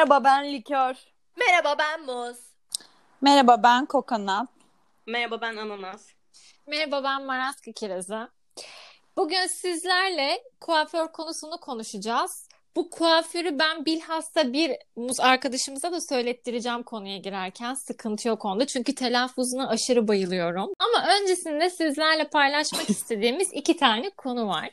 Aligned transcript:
Merhaba 0.00 0.24
ben 0.24 0.52
Likör. 0.52 0.94
Merhaba 1.36 1.78
ben 1.78 2.02
Muz. 2.04 2.36
Merhaba 3.20 3.62
ben 3.62 3.86
Kokonat. 3.86 4.48
Merhaba 5.06 5.40
ben 5.40 5.56
Ananas. 5.56 6.06
Merhaba 6.66 7.04
ben 7.04 7.24
Maraska 7.24 7.72
Kirazı. 7.72 8.28
Bugün 9.16 9.46
sizlerle 9.46 10.42
kuaför 10.60 11.08
konusunu 11.12 11.60
konuşacağız. 11.60 12.48
Bu 12.76 12.90
kuaförü 12.90 13.58
ben 13.58 13.84
bilhassa 13.84 14.52
bir 14.52 14.72
muz 14.96 15.20
arkadaşımıza 15.20 15.92
da 15.92 16.00
söylettireceğim 16.00 16.82
konuya 16.82 17.18
girerken. 17.18 17.74
Sıkıntı 17.74 18.28
yok 18.28 18.44
onda. 18.44 18.66
Çünkü 18.66 18.94
telaffuzuna 18.94 19.68
aşırı 19.68 20.08
bayılıyorum. 20.08 20.70
Ama 20.78 21.06
öncesinde 21.14 21.70
sizlerle 21.70 22.28
paylaşmak 22.28 22.90
istediğimiz 22.90 23.48
iki 23.52 23.76
tane 23.76 24.10
konu 24.10 24.48
var. 24.48 24.70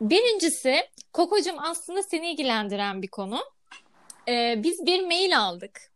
Birincisi, 0.00 0.88
Koko'cum 1.12 1.56
aslında 1.58 2.02
seni 2.02 2.32
ilgilendiren 2.32 3.02
bir 3.02 3.08
konu. 3.08 3.40
Ee, 4.30 4.54
biz 4.62 4.86
bir 4.86 5.06
mail 5.06 5.38
aldık. 5.38 5.90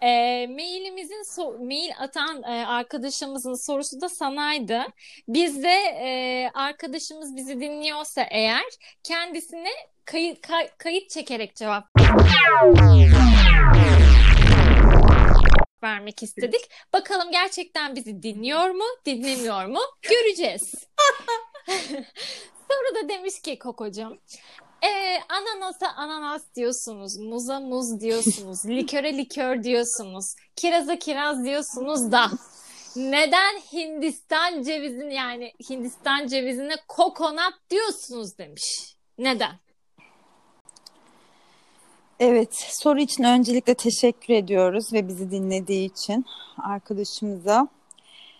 E, 0.00 0.08
mailimizin 0.46 1.22
so- 1.22 1.66
mail 1.66 1.90
atan 1.98 2.42
e, 2.42 2.66
arkadaşımızın 2.66 3.54
sorusu 3.54 4.00
da 4.00 4.08
sanaydı. 4.08 4.82
Biz 5.28 5.62
de 5.62 5.74
e, 6.02 6.50
arkadaşımız 6.54 7.36
bizi 7.36 7.60
dinliyorsa 7.60 8.22
eğer 8.30 8.64
kendisine 9.02 9.70
kayıt 10.04 10.40
kay- 10.40 10.70
kayıt 10.78 11.10
çekerek 11.10 11.56
cevap 11.56 11.84
vermek 15.82 16.22
istedik. 16.22 16.70
Bakalım 16.92 17.30
gerçekten 17.32 17.96
bizi 17.96 18.22
dinliyor 18.22 18.70
mu, 18.70 18.84
dinlemiyor 19.06 19.66
mu? 19.66 19.80
Göreceğiz. 20.02 20.74
Sonra 22.70 22.94
da 23.04 23.08
demiş 23.08 23.40
ki 23.42 23.58
Kokocuğum, 23.58 24.18
ee, 24.82 25.18
ananasa 25.28 25.88
ananas 25.96 26.42
diyorsunuz, 26.56 27.16
muza 27.16 27.60
muz 27.60 28.00
diyorsunuz, 28.00 28.64
liköre 28.66 29.18
likör 29.18 29.62
diyorsunuz, 29.62 30.34
kiraza 30.56 30.98
kiraz 30.98 31.44
diyorsunuz 31.44 32.12
da 32.12 32.30
neden 32.96 33.60
Hindistan 33.72 34.62
cevizini 34.62 35.14
yani 35.14 35.52
Hindistan 35.70 36.26
cevizine 36.26 36.74
kokonat 36.88 37.54
diyorsunuz 37.70 38.38
demiş. 38.38 38.96
Neden? 39.18 39.58
Evet, 42.20 42.54
soru 42.54 43.00
için 43.00 43.24
öncelikle 43.24 43.74
teşekkür 43.74 44.34
ediyoruz 44.34 44.92
ve 44.92 45.08
bizi 45.08 45.30
dinlediği 45.30 45.90
için 45.90 46.24
arkadaşımıza. 46.62 47.68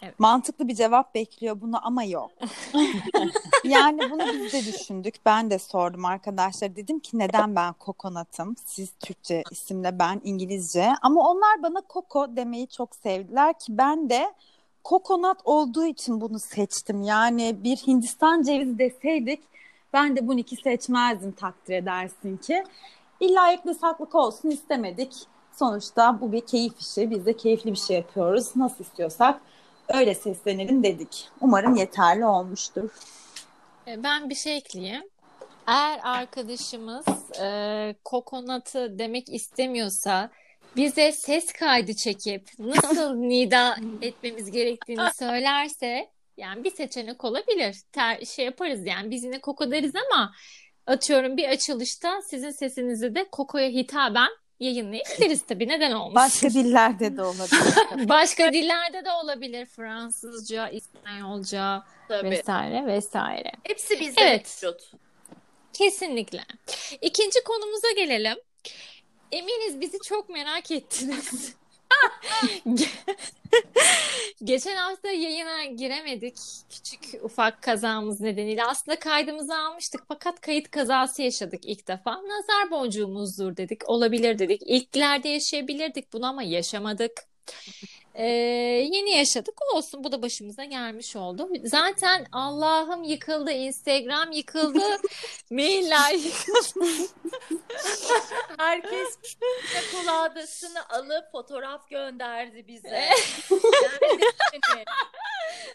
Evet. 0.02 0.18
Mantıklı 0.18 0.68
bir 0.68 0.74
cevap 0.74 1.14
bekliyor 1.14 1.60
bunu 1.60 1.86
ama 1.86 2.04
yok. 2.04 2.30
yani 3.64 4.10
bunu 4.10 4.22
biz 4.32 4.52
de 4.52 4.72
düşündük. 4.72 5.14
Ben 5.26 5.50
de 5.50 5.58
sordum 5.58 6.04
arkadaşlar. 6.04 6.76
Dedim 6.76 7.00
ki 7.00 7.18
neden 7.18 7.56
ben 7.56 7.72
kokonatım? 7.72 8.56
Siz 8.64 8.90
Türkçe 9.00 9.42
isimle 9.50 9.98
ben 9.98 10.20
İngilizce. 10.24 10.92
Ama 11.02 11.30
onlar 11.30 11.62
bana 11.62 11.80
koko 11.80 12.36
demeyi 12.36 12.68
çok 12.68 12.96
sevdiler 12.96 13.58
ki 13.58 13.78
ben 13.78 14.10
de 14.10 14.34
kokonat 14.84 15.38
olduğu 15.44 15.84
için 15.84 16.20
bunu 16.20 16.38
seçtim. 16.38 17.02
Yani 17.02 17.56
bir 17.64 17.76
Hindistan 17.76 18.42
cevizi 18.42 18.78
deseydik 18.78 19.40
ben 19.92 20.16
de 20.16 20.28
bunu 20.28 20.38
iki 20.38 20.56
seçmezdim 20.56 21.32
takdir 21.32 21.74
edersin 21.74 22.36
ki. 22.36 22.64
İlla 23.20 23.52
ekli 23.52 23.74
saklık 23.74 24.14
olsun 24.14 24.50
istemedik. 24.50 25.12
Sonuçta 25.58 26.20
bu 26.20 26.32
bir 26.32 26.40
keyif 26.40 26.80
işi. 26.80 27.10
Biz 27.10 27.26
de 27.26 27.36
keyifli 27.36 27.72
bir 27.72 27.76
şey 27.76 27.96
yapıyoruz. 27.96 28.56
Nasıl 28.56 28.84
istiyorsak 28.84 29.40
öyle 29.88 30.14
seslenelim 30.14 30.82
dedik. 30.82 31.28
Umarım 31.40 31.74
yeterli 31.74 32.24
olmuştur. 32.24 32.90
E, 33.86 34.02
Ben 34.02 34.30
bir 34.30 34.34
şey 34.34 34.56
ekleyeyim. 34.56 35.02
Eğer 35.66 36.00
arkadaşımız 36.02 37.06
e, 37.40 37.94
kokonatı 38.04 38.98
demek 38.98 39.28
istemiyorsa 39.28 40.30
bize 40.76 41.12
ses 41.12 41.52
kaydı 41.52 41.94
çekip 41.94 42.48
nasıl 42.58 43.14
nida 43.14 43.76
etmemiz 44.02 44.50
gerektiğini 44.50 45.10
söylerse 45.18 46.08
yani 46.36 46.64
bir 46.64 46.70
seçenek 46.70 47.24
olabilir. 47.24 47.76
Ter, 47.92 48.24
şey 48.24 48.44
yaparız 48.44 48.86
yani 48.86 49.10
biz 49.10 49.24
yine 49.24 49.40
koko 49.40 49.70
deriz 49.70 49.92
ama 49.96 50.32
atıyorum 50.86 51.36
bir 51.36 51.48
açılışta 51.48 52.22
sizin 52.22 52.50
sesinizi 52.50 53.14
de 53.14 53.24
kokoya 53.32 53.68
hitaben 53.68 54.28
yayınlayabiliriz 54.60 55.42
tabii 55.46 55.68
neden 55.68 55.92
olmasın. 55.92 56.14
Başka 56.46 56.60
dillerde 56.60 57.16
de 57.16 57.22
olabilir. 57.22 58.08
Başka 58.08 58.52
dillerde 58.52 59.04
de 59.04 59.10
olabilir. 59.12 59.66
Fransızca, 59.66 60.68
İspanyolca 60.68 61.82
Tabii. 62.08 62.30
vesaire 62.30 62.86
vesaire. 62.86 63.52
Hepsi 63.62 64.00
bizde 64.00 64.20
Evet. 64.20 64.60
mevcut. 64.62 64.90
Kesinlikle. 65.72 66.44
İkinci 67.02 67.44
konumuza 67.44 67.90
gelelim. 67.96 68.36
Eminiz 69.32 69.80
bizi 69.80 69.98
çok 69.98 70.28
merak 70.28 70.70
ettiniz. 70.70 71.54
Ge- 72.66 72.88
Geçen 74.44 74.76
hafta 74.76 75.08
yayına 75.10 75.64
giremedik. 75.64 76.36
Küçük 76.70 77.24
ufak 77.24 77.62
kazamız 77.62 78.20
nedeniyle. 78.20 78.64
Aslında 78.64 78.98
kaydımızı 78.98 79.56
almıştık 79.58 80.00
fakat 80.08 80.40
kayıt 80.40 80.70
kazası 80.70 81.22
yaşadık 81.22 81.60
ilk 81.64 81.88
defa. 81.88 82.12
Nazar 82.12 82.70
boncuğumuzdur 82.70 83.56
dedik. 83.56 83.88
Olabilir 83.88 84.38
dedik. 84.38 84.62
İlklerde 84.66 85.28
yaşayabilirdik 85.28 86.12
bunu 86.12 86.26
ama 86.26 86.42
yaşamadık. 86.42 87.12
Ee, 88.18 88.26
yeni 88.92 89.10
yaşadık 89.10 89.54
olsun 89.74 90.04
bu 90.04 90.12
da 90.12 90.22
başımıza 90.22 90.64
gelmiş 90.64 91.16
oldu. 91.16 91.48
Zaten 91.64 92.26
Allah'ım 92.32 93.02
yıkıldı, 93.02 93.50
Instagram 93.50 94.32
yıkıldı, 94.32 94.82
mailler 95.50 96.14
yıkıldı. 96.14 96.86
Herkes 98.58 99.18
koladasını 99.92 100.88
alıp 100.88 101.32
fotoğraf 101.32 101.90
gönderdi 101.90 102.66
bize. 102.68 102.88
Nerede? 102.90 104.84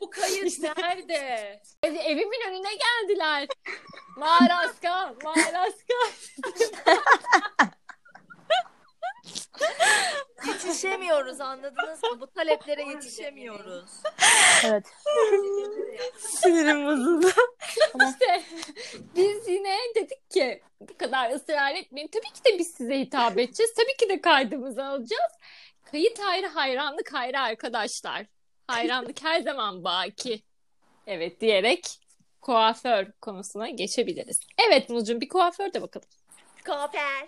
Bu 0.02 0.10
kayıt 0.10 0.60
nerede? 0.60 1.62
Evimin 1.84 2.42
önüne 2.50 2.72
geldiler. 2.76 3.48
Maraska, 4.18 5.16
Maraska. 5.24 5.94
Yetişemiyoruz 10.48 11.42
anladınız 11.42 12.04
mı? 12.04 12.22
Bu 12.22 12.28
taleplere 12.28 12.84
yetişemiyoruz. 12.84 13.92
Evet. 14.66 14.86
Sinirim 16.18 16.86
bozuldu. 16.86 17.28
İşte 18.10 18.44
biz 19.16 19.48
yine 19.48 19.78
dedik 19.96 20.32
ki 20.32 20.62
bu 20.82 20.98
kadar 20.98 21.32
ısrar 21.32 21.76
etmeyin. 21.76 22.08
Tabii 22.08 22.34
ki 22.34 22.46
de 22.46 22.60
biz 22.60 22.72
size 22.72 23.00
hitap 23.00 23.38
edeceğiz. 23.38 23.74
Tabii 23.74 23.98
ki 24.00 24.10
de 24.10 24.22
kaydımızı 24.22 24.86
alacağız. 24.86 25.32
Kayıt 25.92 26.20
ayrı, 26.20 26.48
hayranlık 26.48 27.14
ayrı 27.14 27.40
arkadaşlar. 27.40 28.26
Hayranlık 28.68 29.24
her 29.24 29.42
zaman 29.42 29.84
baki. 29.84 30.44
Evet 31.08 31.42
diyerek 31.42 32.00
kuaför 32.42 33.12
konusuna 33.22 33.70
geçebiliriz. 33.70 34.40
Evet 34.68 34.90
Muzcuğum 34.90 35.22
bir 35.22 35.30
kuaför 35.30 35.74
de 35.74 35.82
bakalım. 35.82 36.08
Kuaför. 36.66 37.28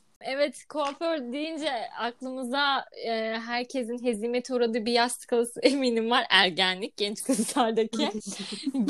Evet 0.23 0.65
kuaför 0.69 1.33
deyince 1.33 1.71
aklımıza 1.99 2.85
e, 3.05 3.11
herkesin 3.45 4.05
hezimete 4.05 4.53
uğradığı 4.53 4.85
bir 4.85 4.91
yaz 4.91 5.11
skalası 5.11 5.59
eminim 5.63 6.09
var 6.09 6.25
ergenlik 6.29 6.97
genç 6.97 7.23
kızlardaki. 7.23 8.01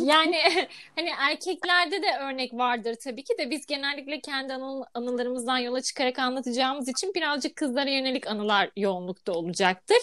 yani 0.04 0.38
hani 0.96 1.10
erkeklerde 1.20 2.02
de 2.02 2.18
örnek 2.22 2.54
vardır 2.54 2.96
tabii 3.04 3.24
ki 3.24 3.34
de 3.38 3.50
biz 3.50 3.66
genellikle 3.66 4.20
kendi 4.20 4.54
anı, 4.54 4.86
anılarımızdan 4.94 5.58
yola 5.58 5.82
çıkarak 5.82 6.20
anlatacağımız 6.20 6.88
için 6.88 7.14
birazcık 7.14 7.56
kızlara 7.56 7.90
yönelik 7.90 8.28
anılar 8.28 8.70
yoğunlukta 8.78 9.32
olacaktır. 9.32 9.98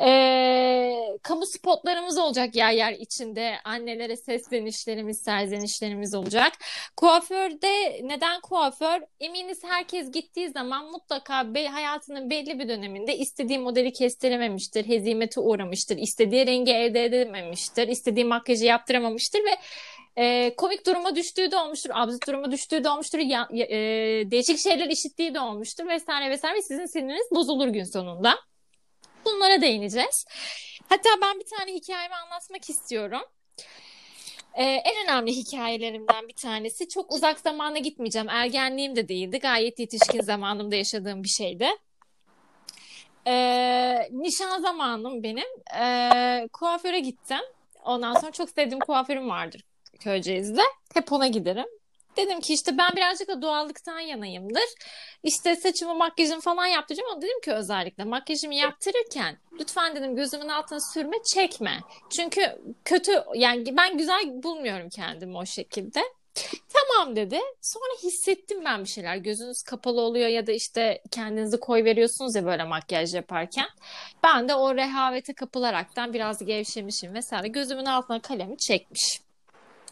E, 0.00 1.18
kamu 1.22 1.46
spotlarımız 1.46 2.18
olacak 2.18 2.56
yer 2.56 2.72
yer 2.72 2.92
içinde 2.92 3.54
annelere 3.64 4.16
seslenişlerimiz, 4.16 5.22
serzenişlerimiz 5.22 6.14
olacak. 6.14 6.52
Kuaförde 6.96 8.00
neden 8.02 8.40
kuaför? 8.40 9.00
Eminiz 9.20 9.64
herkes 9.64 10.12
gittiği 10.12 10.48
zaman 10.50 10.61
mutlaka 10.70 11.54
be, 11.54 11.68
hayatının 11.68 12.30
belli 12.30 12.58
bir 12.58 12.68
döneminde 12.68 13.16
istediği 13.16 13.58
modeli 13.58 13.92
kestirememiştir, 13.92 14.88
hezimete 14.88 15.40
uğramıştır, 15.40 15.96
istediği 15.96 16.46
rengi 16.46 16.72
elde 16.72 17.04
edememiştir, 17.04 17.88
istediği 17.88 18.24
makyajı 18.24 18.64
yaptıramamıştır 18.64 19.40
ve 19.44 19.56
e, 20.16 20.54
komik 20.56 20.86
duruma 20.86 21.16
düştüğü 21.16 21.50
de 21.50 21.56
olmuştur, 21.56 21.90
absürt 21.94 22.26
duruma 22.28 22.52
düştüğü 22.52 22.84
de 22.84 22.90
olmuştur, 22.90 23.18
ya- 23.18 23.48
e, 23.52 23.66
değişik 24.30 24.58
şeyler 24.58 24.86
işittiği 24.90 25.34
de 25.34 25.40
olmuştur 25.40 25.86
vesaire 25.86 26.30
vesaire 26.30 26.56
ve 26.56 26.62
sizin 26.62 26.86
siniriniz 26.86 27.26
bozulur 27.30 27.68
gün 27.68 27.84
sonunda. 27.84 28.38
Bunlara 29.24 29.60
değineceğiz. 29.60 30.24
Hatta 30.88 31.08
ben 31.22 31.40
bir 31.40 31.44
tane 31.58 31.72
hikayemi 31.74 32.14
anlatmak 32.14 32.70
istiyorum. 32.70 33.22
Ee, 34.54 34.64
en 34.64 35.04
önemli 35.04 35.32
hikayelerimden 35.32 36.28
bir 36.28 36.34
tanesi. 36.34 36.88
Çok 36.88 37.12
uzak 37.12 37.40
zamana 37.40 37.78
gitmeyeceğim. 37.78 38.28
Ergenliğim 38.28 38.96
de 38.96 39.08
değildi. 39.08 39.38
Gayet 39.38 39.78
yetişkin 39.78 40.20
zamanımda 40.20 40.76
yaşadığım 40.76 41.22
bir 41.22 41.28
şeydi. 41.28 41.68
Ee, 43.26 44.08
nişan 44.10 44.60
zamanım 44.62 45.22
benim. 45.22 45.48
Ee, 45.80 46.48
kuaföre 46.52 47.00
gittim. 47.00 47.40
Ondan 47.84 48.14
sonra 48.14 48.32
çok 48.32 48.50
sevdiğim 48.50 48.80
kuaförüm 48.80 49.28
vardır 49.28 49.64
Köyceğiz'de. 50.00 50.62
Hep 50.94 51.12
ona 51.12 51.26
giderim. 51.26 51.66
Dedim 52.16 52.40
ki 52.40 52.54
işte 52.54 52.78
ben 52.78 52.90
birazcık 52.96 53.28
da 53.28 53.42
doğallıktan 53.42 54.00
yanayımdır. 54.00 54.64
İşte 55.22 55.56
saçımı 55.56 55.94
makyajımı 55.94 56.40
falan 56.40 56.66
yaptıracağım 56.66 57.10
ama 57.12 57.22
dedim 57.22 57.40
ki 57.40 57.52
özellikle 57.52 58.04
makyajımı 58.04 58.54
yaptırırken 58.54 59.38
lütfen 59.60 59.96
dedim 59.96 60.16
gözümün 60.16 60.48
altına 60.48 60.80
sürme 60.94 61.16
çekme. 61.34 61.80
Çünkü 62.16 62.58
kötü 62.84 63.12
yani 63.34 63.76
ben 63.76 63.98
güzel 63.98 64.42
bulmuyorum 64.42 64.88
kendimi 64.88 65.36
o 65.38 65.46
şekilde. 65.46 66.00
Tamam 66.72 67.16
dedi. 67.16 67.40
Sonra 67.60 67.92
hissettim 68.02 68.64
ben 68.64 68.84
bir 68.84 68.88
şeyler. 68.88 69.16
Gözünüz 69.16 69.62
kapalı 69.62 70.00
oluyor 70.00 70.28
ya 70.28 70.46
da 70.46 70.52
işte 70.52 71.02
kendinizi 71.10 71.60
koy 71.60 71.84
veriyorsunuz 71.84 72.34
ya 72.34 72.44
böyle 72.44 72.64
makyaj 72.64 73.14
yaparken. 73.14 73.66
Ben 74.24 74.48
de 74.48 74.54
o 74.54 74.74
rehavete 74.74 75.32
kapılaraktan 75.34 76.12
biraz 76.12 76.44
gevşemişim 76.44 77.14
vesaire. 77.14 77.48
Gözümün 77.48 77.84
altına 77.84 78.22
kalemi 78.22 78.58
çekmiş. 78.58 79.20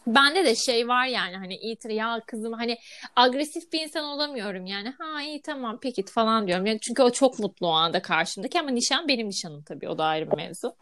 Bende 0.07 0.45
de 0.45 0.55
şey 0.55 0.87
var 0.87 1.05
yani 1.05 1.35
hani 1.35 1.55
itir 1.55 1.89
ya 1.89 2.21
kızım 2.27 2.53
hani 2.53 2.77
agresif 3.15 3.73
bir 3.73 3.81
insan 3.81 4.05
olamıyorum 4.05 4.65
yani 4.65 4.93
ha 4.99 5.21
iyi 5.21 5.41
tamam 5.41 5.79
peki 5.81 6.05
falan 6.05 6.47
diyorum. 6.47 6.65
Yani 6.65 6.79
çünkü 6.79 7.03
o 7.03 7.11
çok 7.11 7.39
mutlu 7.39 7.67
o 7.67 7.71
anda 7.71 8.01
karşımdaki 8.01 8.59
ama 8.59 8.69
nişan 8.69 9.07
benim 9.07 9.27
nişanım 9.27 9.63
tabii 9.63 9.89
o 9.89 9.97
da 9.97 10.05
ayrı 10.05 10.31
bir 10.31 10.35
mevzu. 10.35 10.75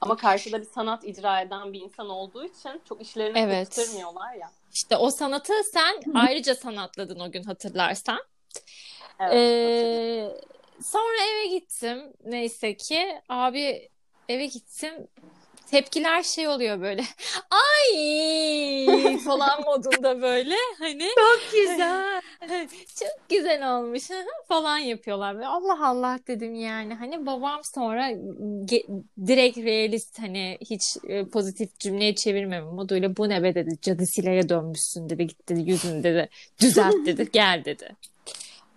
Ama 0.00 0.16
karşıda 0.16 0.60
bir 0.60 0.66
sanat 0.66 1.04
icra 1.04 1.40
eden 1.40 1.72
bir 1.72 1.80
insan 1.80 2.08
olduğu 2.08 2.44
için 2.44 2.82
çok 2.88 3.02
işlerini 3.02 3.38
Evet. 3.38 3.78
ya. 4.40 4.50
İşte 4.72 4.96
o 4.96 5.10
sanatı 5.10 5.52
sen 5.72 6.00
ayrıca 6.14 6.54
sanatladın 6.54 7.20
o 7.20 7.30
gün 7.30 7.42
hatırlarsan. 7.42 8.18
Evet. 9.20 9.32
Ee, 9.32 10.30
sonra 10.82 11.24
eve 11.32 11.46
gittim. 11.46 12.12
Neyse 12.24 12.76
ki 12.76 13.20
abi 13.28 13.88
eve 14.28 14.46
gittim. 14.46 15.08
Tepkiler 15.70 16.22
şey 16.22 16.48
oluyor 16.48 16.80
böyle. 16.80 17.02
Ay 17.50 19.18
falan 19.18 19.60
modunda 19.64 20.22
böyle 20.22 20.54
hani 20.78 21.08
Çok 21.16 21.52
güzel. 21.52 22.22
çok 23.00 23.28
güzel 23.28 23.76
olmuş 23.76 24.02
falan 24.48 24.78
yapıyorlar. 24.78 25.38
Ve 25.38 25.46
Allah 25.46 25.88
Allah 25.88 26.18
dedim 26.28 26.54
yani. 26.54 26.94
Hani 26.94 27.26
babam 27.26 27.60
sonra 27.64 28.10
ge- 28.10 29.02
direkt 29.26 29.58
realist 29.58 30.18
hani 30.18 30.58
hiç 30.70 30.82
e, 31.08 31.24
pozitif 31.24 31.78
cümleye 31.78 32.14
çevirmeme 32.14 32.70
moduyla 32.70 33.16
bu 33.16 33.28
ne 33.28 33.42
be 33.42 33.54
dedi. 33.54 33.78
Cadı 33.82 34.06
Sila'ya 34.06 34.48
dönmüşsün 34.48 35.08
dedi. 35.10 35.26
Git 35.26 35.48
dedi 35.48 35.70
yüzünü 35.70 36.02
dedi. 36.02 36.28
Düzelt 36.60 37.06
dedi. 37.06 37.28
Gel 37.32 37.62
dedi. 37.64 37.96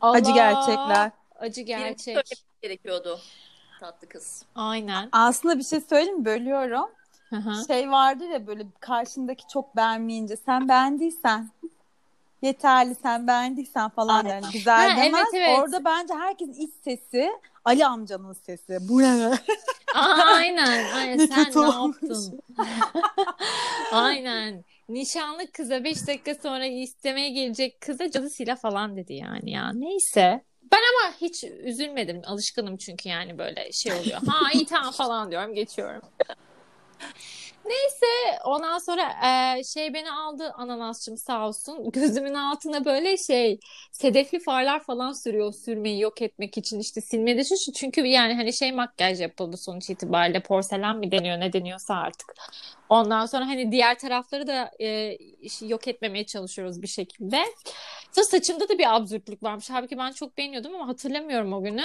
Acı 0.02 0.32
Allah! 0.32 0.36
gerçekler. 0.36 1.12
Acı 1.40 1.68
Benim 1.68 1.68
gerçek. 1.68 2.04
söylemem 2.04 2.24
gerekiyordu. 2.62 3.20
Tatlı 3.80 4.10
kız. 4.10 4.46
Aynen. 4.56 5.10
Aslında 5.12 5.58
bir 5.58 5.64
şey 5.64 5.82
söyleyeyim 5.82 6.20
mi? 6.20 6.26
Bölüyorum. 6.26 6.90
Hı 7.30 7.36
hı. 7.36 7.66
Şey 7.68 7.92
vardır 7.92 8.26
ya 8.30 8.48
böyle 8.48 8.66
karşındaki 8.80 9.44
çok 9.54 9.76
beğenmeyince 9.76 10.36
sen 10.38 10.70
beğendiysen 10.70 11.50
yeterli 12.42 12.96
sen 12.96 13.28
beğendiysen 13.28 13.90
falan 13.90 14.16
Aynen. 14.16 14.30
yani 14.30 14.46
güzel 14.54 14.90
Ha, 14.90 14.98
demez. 14.98 15.28
evet, 15.34 15.48
evet. 15.48 15.60
Orada 15.60 15.86
bence 15.86 16.14
herkesin 16.14 16.54
iç 16.54 16.74
sesi 16.84 17.32
Ali 17.66 17.86
amcanın 17.86 18.34
sesi. 18.34 18.78
Bu 18.82 19.02
ne? 19.02 19.32
Aa, 19.96 20.00
aynen. 20.36 20.86
Aynen. 20.96 21.18
Ne 21.18 21.28
Sen 21.28 21.56
ne 21.56 21.62
yaptın? 21.62 22.42
Aynen. 23.92 24.64
Nişanlı 24.90 25.52
kıza 25.52 25.84
5 25.84 26.08
dakika 26.08 26.36
sonra 26.36 26.66
istemeye 26.66 27.30
gelecek 27.30 27.82
kıza 27.82 28.12
cadısıyla 28.12 28.56
falan 28.56 28.98
dedi 28.98 29.14
yani 29.14 29.52
ya. 29.52 29.72
Neyse. 29.74 30.44
Ben 30.72 30.78
ama 30.78 31.14
hiç 31.22 31.44
üzülmedim. 31.44 32.22
Alışkınım 32.26 32.78
çünkü 32.78 33.10
yani 33.10 33.38
böyle 33.38 33.72
şey 33.72 33.94
oluyor. 33.94 34.22
Ha 34.28 34.52
iyi 34.54 34.66
tamam 34.66 34.92
falan 34.92 35.32
diyorum 35.32 35.54
geçiyorum. 35.54 36.02
Neyse 37.70 38.40
ondan 38.46 38.78
sonra 38.78 39.02
e, 39.58 39.64
şey 39.64 39.94
beni 39.94 40.12
aldı 40.12 40.52
ananasçım 40.58 41.18
sağ 41.18 41.48
olsun. 41.48 41.92
Gözümün 41.94 42.34
altına 42.34 42.86
böyle 42.86 43.18
şey 43.18 43.60
sedefli 43.92 44.40
farlar 44.40 44.84
falan 44.84 45.12
sürüyor 45.24 45.54
sürmeyi 45.54 46.02
yok 46.02 46.22
etmek 46.22 46.58
için 46.58 46.80
işte 46.80 47.02
silmedi 47.02 47.42
için 47.42 47.72
çünkü 47.72 48.06
yani 48.06 48.34
hani 48.34 48.54
şey 48.54 48.72
makyaj 48.72 49.22
yapıldı 49.22 49.58
sonuç 49.58 49.90
itibariyle 49.90 50.40
porselen 50.40 50.98
mi 50.98 51.12
deniyor 51.12 51.40
ne 51.40 51.54
deniyorsa 51.54 51.96
artık. 51.96 52.34
Ondan 52.90 53.26
sonra 53.26 53.48
hani 53.48 53.72
diğer 53.72 54.00
tarafları 54.00 54.48
da 54.48 54.72
e, 54.82 55.18
yok 55.62 55.88
etmemeye 55.88 56.26
çalışıyoruz 56.26 56.82
bir 56.82 56.88
şekilde. 56.88 57.44
Sonra 58.12 58.26
saçımda 58.26 58.70
da 58.70 58.78
bir 58.78 58.96
absürtlük 58.96 59.44
varmış. 59.44 59.70
Halbuki 59.70 59.98
ben 59.98 60.12
çok 60.12 60.38
beğeniyordum 60.38 60.76
ama 60.76 60.88
hatırlamıyorum 60.88 61.54
o 61.54 61.64
günü. 61.64 61.84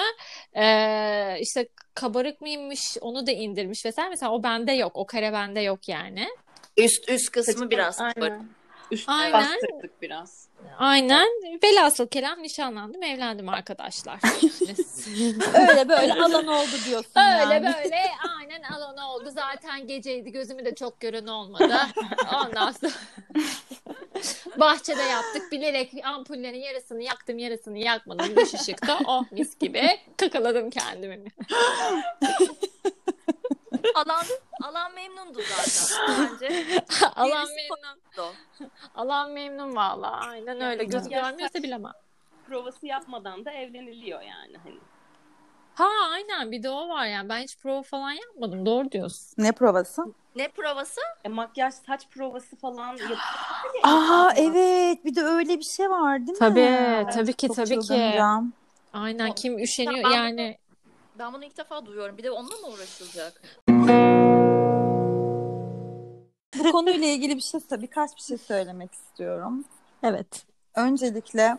Ee, 0.56 1.36
işte 1.40 1.68
kabarık 1.94 2.40
mıymış 2.40 2.96
onu 3.00 3.26
da 3.26 3.32
indirmiş 3.32 3.84
vesaire. 3.84 4.10
Mesela 4.10 4.32
o 4.32 4.42
bende 4.42 4.72
yok. 4.72 4.92
O 4.94 5.06
kare 5.06 5.32
bende 5.32 5.60
yok 5.60 5.73
yani. 5.88 6.28
Üst 6.76 7.08
üst 7.08 7.30
kısmı 7.30 7.70
biraz 7.70 8.00
Aynen. 8.00 8.14
böyle. 8.16 8.38
Üst 8.90 9.08
Aynen. 9.08 9.32
bastırdık 9.32 10.02
biraz. 10.02 10.48
Aynen. 10.78 11.28
Velhasıl 11.62 12.06
kelam 12.06 12.42
nişanlandım, 12.42 13.02
evlendim 13.02 13.48
arkadaşlar. 13.48 14.20
Öyle 15.68 15.88
böyle 15.88 16.14
alan 16.14 16.46
oldu 16.46 16.70
diyorsun 16.86 17.20
Öyle 17.20 17.54
yani. 17.54 17.64
böyle 17.66 18.00
aynen 18.38 18.62
alan 18.62 18.98
oldu. 18.98 19.30
Zaten 19.30 19.86
geceydi 19.86 20.32
gözümü 20.32 20.64
de 20.64 20.74
çok 20.74 21.00
gören 21.00 21.26
olmadı. 21.26 21.76
Ondan 22.34 22.72
sonra 22.72 22.92
bahçede 24.60 25.02
yaptık. 25.02 25.52
Bilerek 25.52 25.92
ampullerin 26.04 26.60
yarısını 26.60 27.02
yaktım 27.02 27.38
yarısını 27.38 27.78
yakmadım. 27.78 28.36
Dış 28.36 28.54
ışıkta 28.54 28.98
oh 29.06 29.32
mis 29.32 29.58
gibi 29.58 29.88
kakaladım 30.16 30.70
kendimi. 30.70 31.24
Alan 33.94 34.24
alan 34.62 34.94
memnundu 34.94 35.42
zaten 35.42 35.84
bence. 36.08 36.64
Alan 37.16 37.46
Birisi 37.46 37.56
memnun. 37.56 38.00
O. 38.18 38.32
Alan 38.94 39.30
memnun 39.30 39.76
valla. 39.76 40.10
Aynen 40.10 40.60
öyle. 40.60 40.84
Gözü 40.84 41.10
Ya 41.10 41.22
görmüyorsa 41.22 41.62
bilemem. 41.62 41.92
Provası 42.46 42.86
yapmadan 42.86 43.44
da 43.44 43.50
evleniliyor 43.52 44.20
yani. 44.22 44.56
Hani. 44.64 44.78
Ha 45.74 45.88
aynen 46.10 46.52
bir 46.52 46.62
de 46.62 46.70
o 46.70 46.88
var 46.88 47.06
yani. 47.06 47.28
Ben 47.28 47.42
hiç 47.42 47.58
prova 47.58 47.82
falan 47.82 48.10
yapmadım. 48.12 48.66
Doğru 48.66 48.92
diyorsun. 48.92 49.34
Ne 49.38 49.52
provası? 49.52 50.02
Ne 50.36 50.48
provası? 50.48 51.00
E, 51.24 51.28
makyaj, 51.28 51.74
saç 51.74 52.08
provası 52.08 52.56
falan. 52.56 52.98
Aa 53.82 54.30
evet 54.36 55.04
bir 55.04 55.14
de 55.14 55.22
öyle 55.22 55.58
bir 55.58 55.64
şey 55.64 55.90
var 55.90 56.18
değil 56.26 56.38
mi? 56.38 56.38
Tabii, 56.38 57.06
tabii 57.14 57.36
ki, 57.36 57.48
tabii 57.48 57.80
ki. 57.80 58.22
Aynen 58.92 59.30
O- 59.30 59.34
kim 59.34 59.58
üşeniyor 59.58 60.10
yani. 60.10 60.58
Ben 61.18 61.32
bunu 61.32 61.44
ilk 61.44 61.56
defa 61.56 61.86
duyuyorum. 61.86 62.18
Bir 62.18 62.22
de 62.22 62.30
onunla 62.30 62.56
mı 62.56 62.66
uğraşılacak? 62.66 63.42
Bu 66.58 66.72
konuyla 66.72 67.08
ilgili 67.08 67.36
bir 67.36 67.40
şey 67.40 67.60
birkaç 67.70 68.16
bir 68.16 68.22
şey 68.22 68.38
söylemek 68.38 68.92
istiyorum. 68.92 69.64
Evet. 70.02 70.46
Öncelikle 70.74 71.58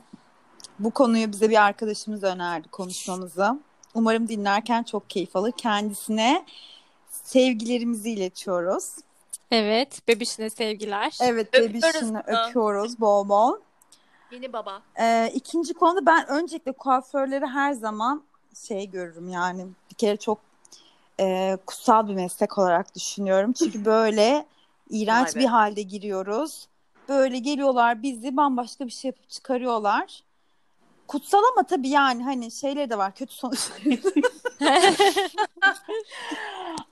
bu 0.79 0.91
konuyu 0.91 1.31
bize 1.31 1.49
bir 1.49 1.63
arkadaşımız 1.63 2.23
önerdi 2.23 2.67
konuşmamızı. 2.67 3.59
Umarım 3.93 4.27
dinlerken 4.27 4.83
çok 4.83 5.09
keyif 5.09 5.35
alır. 5.35 5.51
Kendisine 5.51 6.45
sevgilerimizi 7.09 8.11
iletiyoruz. 8.11 8.95
Evet. 9.51 10.07
Bebişine 10.07 10.49
sevgiler. 10.49 11.17
Evet 11.21 11.53
bebişini 11.53 12.19
öpüyoruz 12.19 12.99
bol 12.99 13.29
bol. 13.29 13.55
Yeni 14.31 14.53
baba. 14.53 14.81
Ee, 14.99 15.31
ikinci 15.33 15.73
konuda 15.73 16.05
ben 16.05 16.27
öncelikle 16.27 16.71
kuaförleri 16.71 17.45
her 17.45 17.73
zaman 17.73 18.23
şey 18.55 18.89
görürüm 18.89 19.29
yani 19.29 19.65
bir 19.89 19.95
kere 19.95 20.17
çok 20.17 20.39
e, 21.19 21.57
kutsal 21.65 22.07
bir 22.07 22.15
meslek 22.15 22.57
olarak 22.57 22.95
düşünüyorum. 22.95 23.53
Çünkü 23.53 23.85
böyle 23.85 24.45
iğrenç 24.89 25.35
bir 25.35 25.45
halde 25.45 25.81
giriyoruz. 25.81 26.67
Böyle 27.09 27.39
geliyorlar 27.39 28.03
bizi 28.03 28.37
bambaşka 28.37 28.85
bir 28.85 28.91
şey 28.91 29.09
yapıp 29.09 29.29
çıkarıyorlar. 29.29 30.23
Kutsal 31.07 31.41
ama 31.53 31.67
tabii 31.67 31.89
yani 31.89 32.23
hani 32.23 32.51
şeyleri 32.51 32.89
de 32.89 32.97
var 32.97 33.15
kötü 33.15 33.33
sonuçları. 33.33 33.99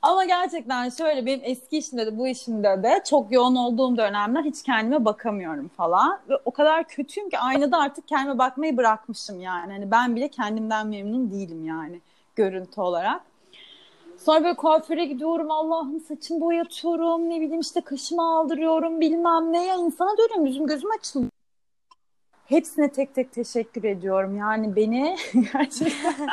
ama 0.01 0.25
gerçekten 0.25 0.89
şöyle 0.89 1.25
benim 1.25 1.41
eski 1.43 1.77
işimde 1.77 2.05
de 2.05 2.17
bu 2.17 2.27
işimde 2.27 2.83
de 2.83 3.03
çok 3.09 3.31
yoğun 3.31 3.55
olduğum 3.55 3.97
dönemler 3.97 4.43
hiç 4.43 4.63
kendime 4.63 5.05
bakamıyorum 5.05 5.67
falan. 5.67 6.19
Ve 6.29 6.33
o 6.45 6.51
kadar 6.51 6.83
kötüyüm 6.87 7.29
ki 7.29 7.39
aynada 7.39 7.77
artık 7.77 8.07
kendime 8.07 8.37
bakmayı 8.37 8.77
bırakmışım 8.77 9.41
yani. 9.41 9.73
Hani 9.73 9.91
ben 9.91 10.15
bile 10.15 10.27
kendimden 10.27 10.87
memnun 10.87 11.31
değilim 11.31 11.65
yani 11.65 12.01
görüntü 12.35 12.81
olarak. 12.81 13.21
Sonra 14.17 14.43
böyle 14.43 14.55
kuaföre 14.55 15.05
gidiyorum 15.05 15.51
Allah'ım 15.51 15.99
saçımı 15.99 16.41
boyatıyorum 16.41 17.29
ne 17.29 17.41
bileyim 17.41 17.59
işte 17.59 17.81
kaşımı 17.81 18.35
aldırıyorum 18.35 19.01
bilmem 19.01 19.53
ne 19.53 19.65
ya 19.65 19.75
insana 19.75 20.17
dönüyorum 20.17 20.45
yüzüm 20.45 20.67
gözüm 20.67 20.91
açılıyor. 20.91 21.31
Hepsine 22.45 22.91
tek 22.91 23.15
tek 23.15 23.31
teşekkür 23.31 23.83
ediyorum 23.83 24.37
yani 24.37 24.75
beni 24.75 25.17
gerçekten 25.53 26.29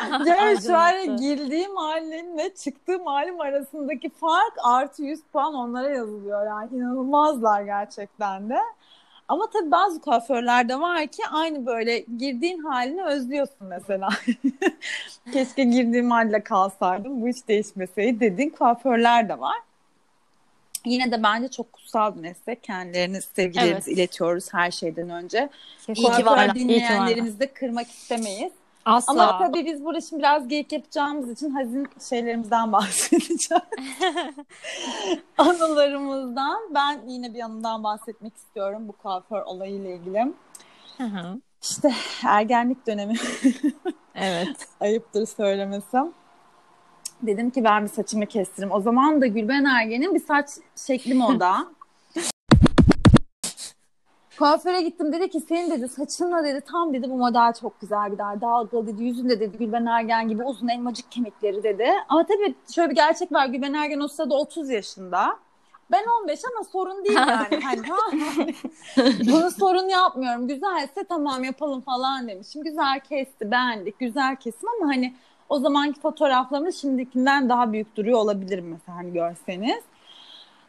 yani 0.26 0.62
şu 0.62 0.76
an 0.76 1.16
girdiğim 1.16 1.76
halimle 1.76 2.54
çıktığım 2.54 3.06
halim 3.06 3.40
arasındaki 3.40 4.10
fark 4.10 4.52
artı 4.62 5.02
100 5.02 5.20
puan 5.32 5.54
onlara 5.54 5.90
yazılıyor 5.90 6.46
yani 6.46 6.76
inanılmazlar 6.76 7.62
gerçekten 7.62 8.50
de. 8.50 8.58
Ama 9.28 9.50
tabii 9.50 9.70
bazı 9.70 10.00
kuaförlerde 10.00 10.80
var 10.80 11.06
ki 11.06 11.22
aynı 11.32 11.66
böyle 11.66 11.98
girdiğin 11.98 12.58
halini 12.58 13.04
özlüyorsun 13.04 13.66
mesela. 13.66 14.08
Keşke 15.32 15.64
girdiğim 15.64 16.10
halde 16.10 16.42
kalsaydım 16.42 17.22
bu 17.22 17.28
hiç 17.28 17.48
değişmeseydi 17.48 18.20
dediğin 18.20 18.50
kuaförler 18.50 19.28
de 19.28 19.40
var. 19.40 19.56
Yine 20.84 21.12
de 21.12 21.22
bence 21.22 21.48
çok 21.48 21.72
kutsal 21.72 22.16
bir 22.16 22.20
meslek. 22.20 22.62
Kendilerini 22.62 23.22
sevgilerimizi 23.22 23.90
Evet. 23.90 23.98
iletiyoruz 23.98 24.54
her 24.54 24.70
şeyden 24.70 25.10
önce. 25.10 25.48
Kesinlikle. 25.86 26.22
Kuaför 26.22 26.54
dinleyenlerimizi 26.54 27.40
de 27.40 27.46
kırmak 27.46 27.90
istemeyiz. 27.90 28.52
Asla. 28.84 29.12
Ama 29.12 29.38
tabii 29.38 29.66
biz 29.66 29.84
burada 29.84 30.00
şimdi 30.00 30.22
biraz 30.22 30.48
geyik 30.48 30.72
yapacağımız 30.72 31.30
için 31.30 31.50
hazin 31.50 31.88
şeylerimizden 32.08 32.72
bahsedeceğim. 32.72 33.62
Anılarımızdan. 35.38 36.60
Ben 36.74 37.00
yine 37.06 37.34
bir 37.34 37.40
anımdan 37.40 37.84
bahsetmek 37.84 38.36
istiyorum 38.36 38.88
bu 38.88 38.92
kuaför 38.92 39.42
olayıyla 39.42 39.90
ilgili. 39.90 40.32
Hı 40.98 41.04
hı. 41.04 41.40
İşte 41.62 41.92
ergenlik 42.26 42.86
dönemi 42.86 43.14
Evet. 44.14 44.68
ayıptır 44.80 45.26
söylemesi. 45.26 45.98
Dedim 47.22 47.50
ki 47.50 47.64
ben 47.64 47.82
bir 47.82 47.88
saçımı 47.88 48.26
kestireyim. 48.26 48.74
O 48.74 48.80
zaman 48.80 49.20
da 49.20 49.26
Gülben 49.26 49.64
Ergen'in 49.64 50.14
bir 50.14 50.24
saç 50.24 50.48
şekli 50.76 51.14
moda. 51.14 51.66
Kuaföre 54.40 54.82
gittim 54.82 55.12
dedi 55.12 55.30
ki 55.30 55.40
senin 55.40 55.70
dedi 55.70 55.88
saçınla 55.88 56.44
dedi 56.44 56.60
tam 56.60 56.94
dedi 56.94 57.10
bu 57.10 57.16
model 57.16 57.52
çok 57.60 57.80
güzel 57.80 58.10
gider. 58.10 58.40
Dalgalı 58.40 58.86
dedi 58.86 59.04
yüzünde 59.04 59.40
dedi 59.40 59.58
Gülben 59.58 59.86
Ergen 59.86 60.28
gibi 60.28 60.44
uzun 60.44 60.68
elmacık 60.68 61.12
kemikleri 61.12 61.62
dedi. 61.62 61.86
Ama 62.08 62.26
tabii 62.26 62.54
şöyle 62.74 62.90
bir 62.90 62.94
gerçek 62.96 63.32
var 63.32 63.46
Gülben 63.46 63.74
Ergen 63.74 64.00
o 64.00 64.08
sırada 64.08 64.34
30 64.34 64.70
yaşında. 64.70 65.38
Ben 65.92 66.04
15 66.22 66.40
ama 66.54 66.64
sorun 66.64 67.04
değil 67.04 67.18
yani. 67.28 67.60
Hani, 67.64 67.86
ha, 67.88 67.96
bunu 69.32 69.50
sorun 69.50 69.88
yapmıyorum. 69.88 70.48
Güzelse 70.48 71.04
tamam 71.08 71.44
yapalım 71.44 71.80
falan 71.80 72.28
demişim. 72.28 72.62
Güzel 72.64 73.00
kesti 73.00 73.50
beğendik. 73.50 73.98
Güzel 73.98 74.36
kesim 74.36 74.68
ama 74.80 74.92
hani 74.92 75.14
o 75.48 75.58
zamanki 75.58 76.00
fotoğraflarımda 76.00 76.72
şimdikinden 76.72 77.48
daha 77.48 77.72
büyük 77.72 77.96
duruyor 77.96 78.18
olabilir 78.18 78.60
mesela 78.60 78.96
hani 78.98 79.12
görseniz. 79.12 79.82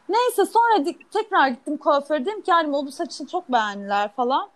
Neyse 0.08 0.46
sonra 0.46 0.84
tekrar 1.12 1.48
gittim 1.48 1.76
kuaföre 1.76 2.26
dedim 2.26 2.42
ki 2.42 2.50
yani 2.50 2.72
bu 2.72 2.92
saçını 2.92 3.28
çok 3.28 3.52
beğendiler 3.52 4.12
falan. 4.12 4.48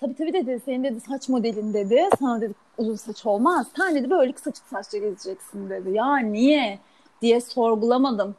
Tabii 0.00 0.14
tabii 0.14 0.32
dedi 0.32 0.60
senin 0.64 0.84
dedi 0.84 1.00
saç 1.00 1.28
modelin 1.28 1.74
dedi. 1.74 2.08
Sana 2.18 2.40
dedi 2.40 2.54
uzun 2.78 2.96
saç 2.96 3.26
olmaz. 3.26 3.66
Sen 3.76 3.94
dedi 3.94 4.10
böyle 4.10 4.32
kısa 4.32 4.52
saçla 4.70 4.98
gezeceksin 4.98 5.70
dedi. 5.70 5.90
Ya 5.90 6.16
niye 6.16 6.78
diye 7.22 7.40
sorgulamadım. 7.40 8.34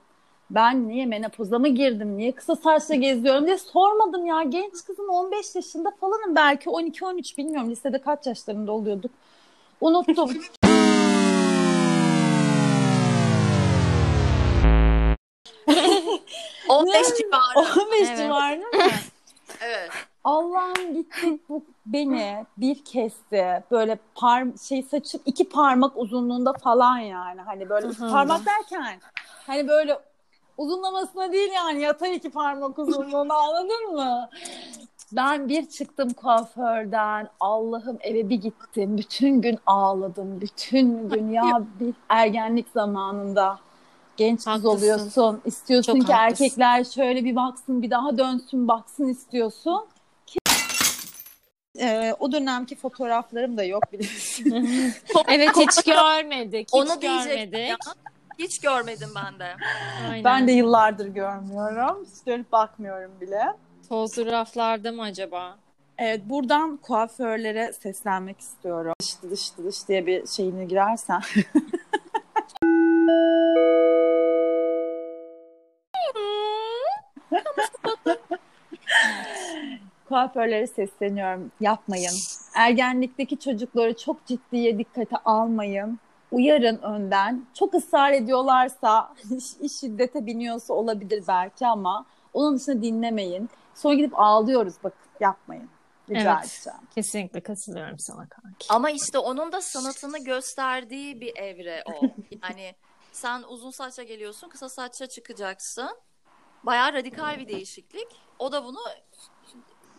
Ben 0.49 0.87
niye 0.87 1.05
menopoza 1.05 1.59
mı 1.59 1.67
girdim? 1.67 2.17
Niye 2.17 2.31
kısa 2.31 2.55
saçla 2.55 2.95
geziyorum 2.95 3.45
diye 3.45 3.57
sormadım 3.57 4.25
ya. 4.25 4.43
Genç 4.43 4.85
kızım 4.87 5.09
15 5.09 5.55
yaşında 5.55 5.91
falanım 6.01 6.35
belki 6.35 6.69
12-13 6.69 7.37
bilmiyorum. 7.37 7.69
Lisede 7.69 8.01
kaç 8.01 8.27
yaşlarında 8.27 8.71
oluyorduk. 8.71 9.11
Unuttum. 9.81 10.29
15 16.77 17.07
civarı. 17.17 17.81
15 17.85 18.01
Evet. 18.07 18.17
civarında 18.17 18.65
mı? 18.77 18.83
Evet. 19.61 19.91
Allah'ım 20.23 20.93
gitti 20.93 21.39
bu 21.49 21.63
beni 21.85 22.45
bir 22.57 22.85
kesti. 22.85 23.63
Böyle 23.71 23.97
par 24.15 24.45
şey 24.67 24.83
saçım 24.83 25.21
iki 25.25 25.49
parmak 25.49 25.97
uzunluğunda 25.97 26.53
falan 26.53 26.97
yani. 26.97 27.41
Hani 27.41 27.69
böyle 27.69 27.87
iki 27.87 27.99
parmak 27.99 28.41
derken 28.45 28.99
hani 29.47 29.67
böyle 29.67 29.99
uzunlamasına 30.57 31.31
değil 31.31 31.51
yani 31.51 31.81
yatay 31.81 32.15
iki 32.15 32.29
parmak 32.29 32.79
uzunluğunda 32.79 33.33
anladın 33.37 33.93
mı? 33.93 34.29
Ben 35.11 35.49
bir 35.49 35.69
çıktım 35.69 36.13
kuaförden. 36.13 37.29
Allah'ım 37.39 37.97
eve 38.01 38.29
bir 38.29 38.41
gittim. 38.41 38.97
Bütün 38.97 39.41
gün 39.41 39.59
ağladım. 39.65 40.41
Bütün 40.41 41.09
gün 41.09 41.31
ya 41.31 41.61
bir 41.79 41.93
ergenlik 42.09 42.67
zamanında 42.73 43.59
genç 44.17 44.37
kız 44.37 44.47
Haklısın. 44.47 44.67
oluyorsun. 44.67 45.41
İstiyorsun 45.45 45.93
Çok 45.99 46.07
ki 46.07 46.13
haklısın. 46.13 46.43
erkekler 46.43 46.83
şöyle 46.83 47.25
bir 47.25 47.35
baksın, 47.35 47.81
bir 47.81 47.89
daha 47.91 48.17
dönsün, 48.17 48.67
baksın 48.67 49.07
istiyorsun. 49.07 49.85
Ki, 50.25 50.39
Ee, 51.79 52.13
o 52.19 52.31
dönemki 52.31 52.75
fotoğraflarım 52.75 53.57
da 53.57 53.63
yok 53.63 53.83
biliyorsun. 53.93 54.45
Evet 55.27 55.49
hiç 55.57 55.83
görmedik. 55.85 56.67
Hiç 56.67 56.73
Onu 56.73 56.99
görmedik. 56.99 57.69
ya. 57.69 57.77
Hiç 58.39 58.59
görmedim 58.59 59.09
ben 59.15 59.39
de. 59.39 59.55
Aynen. 60.11 60.23
ben 60.23 60.47
de 60.47 60.51
yıllardır 60.51 61.07
görmüyorum. 61.07 62.05
Hiç 62.05 62.25
dönüp 62.25 62.51
bakmıyorum 62.51 63.11
bile. 63.21 63.43
Tozlu 63.89 64.25
raflarda 64.25 64.91
mı 64.91 65.01
acaba? 65.01 65.57
Evet 65.97 66.21
buradan 66.25 66.77
kuaförlere 66.77 67.73
seslenmek 67.73 68.39
istiyorum. 68.39 68.93
Dış 69.01 69.15
dış 69.31 69.57
dış 69.57 69.87
diye 69.87 70.05
bir 70.05 70.27
şeyine 70.27 70.65
girersen. 70.65 71.21
Kuaförlere 80.17 80.67
sesleniyorum. 80.67 81.51
Yapmayın. 81.59 82.13
Ergenlikteki 82.55 83.39
çocukları 83.39 83.97
çok 83.97 84.25
ciddiye 84.25 84.77
dikkate 84.77 85.17
almayın. 85.25 85.99
Uyarın 86.31 86.77
önden. 86.77 87.45
Çok 87.53 87.73
ısrar 87.73 88.11
ediyorlarsa, 88.11 89.13
iş 89.61 89.71
şiddete 89.79 90.25
biniyorsa 90.25 90.73
olabilir 90.73 91.23
belki 91.27 91.67
ama 91.67 92.05
onun 92.33 92.55
dışında 92.55 92.81
dinlemeyin. 92.81 93.49
Sonra 93.75 93.93
gidip 93.93 94.19
ağlıyoruz 94.19 94.73
bakın. 94.83 94.99
Yapmayın. 95.19 95.69
Rica 96.09 96.33
Evet. 96.33 96.45
edeceğim. 96.45 96.79
Kesinlikle 96.95 97.41
katılıyorum 97.41 97.99
sana 97.99 98.27
kanki. 98.29 98.67
Ama 98.69 98.89
işte 98.89 99.17
onun 99.17 99.51
da 99.51 99.61
sanatını 99.61 100.23
gösterdiği 100.23 101.21
bir 101.21 101.37
evre 101.37 101.83
o. 101.85 102.05
Yani 102.43 102.75
sen 103.11 103.43
uzun 103.43 103.71
saçla 103.71 104.03
geliyorsun, 104.03 104.49
kısa 104.49 104.69
saçla 104.69 105.07
çıkacaksın. 105.07 105.89
Bayağı 106.63 106.93
radikal 106.93 107.39
bir 107.39 107.47
değişiklik. 107.47 108.07
O 108.39 108.51
da 108.51 108.63
bunu 108.63 108.79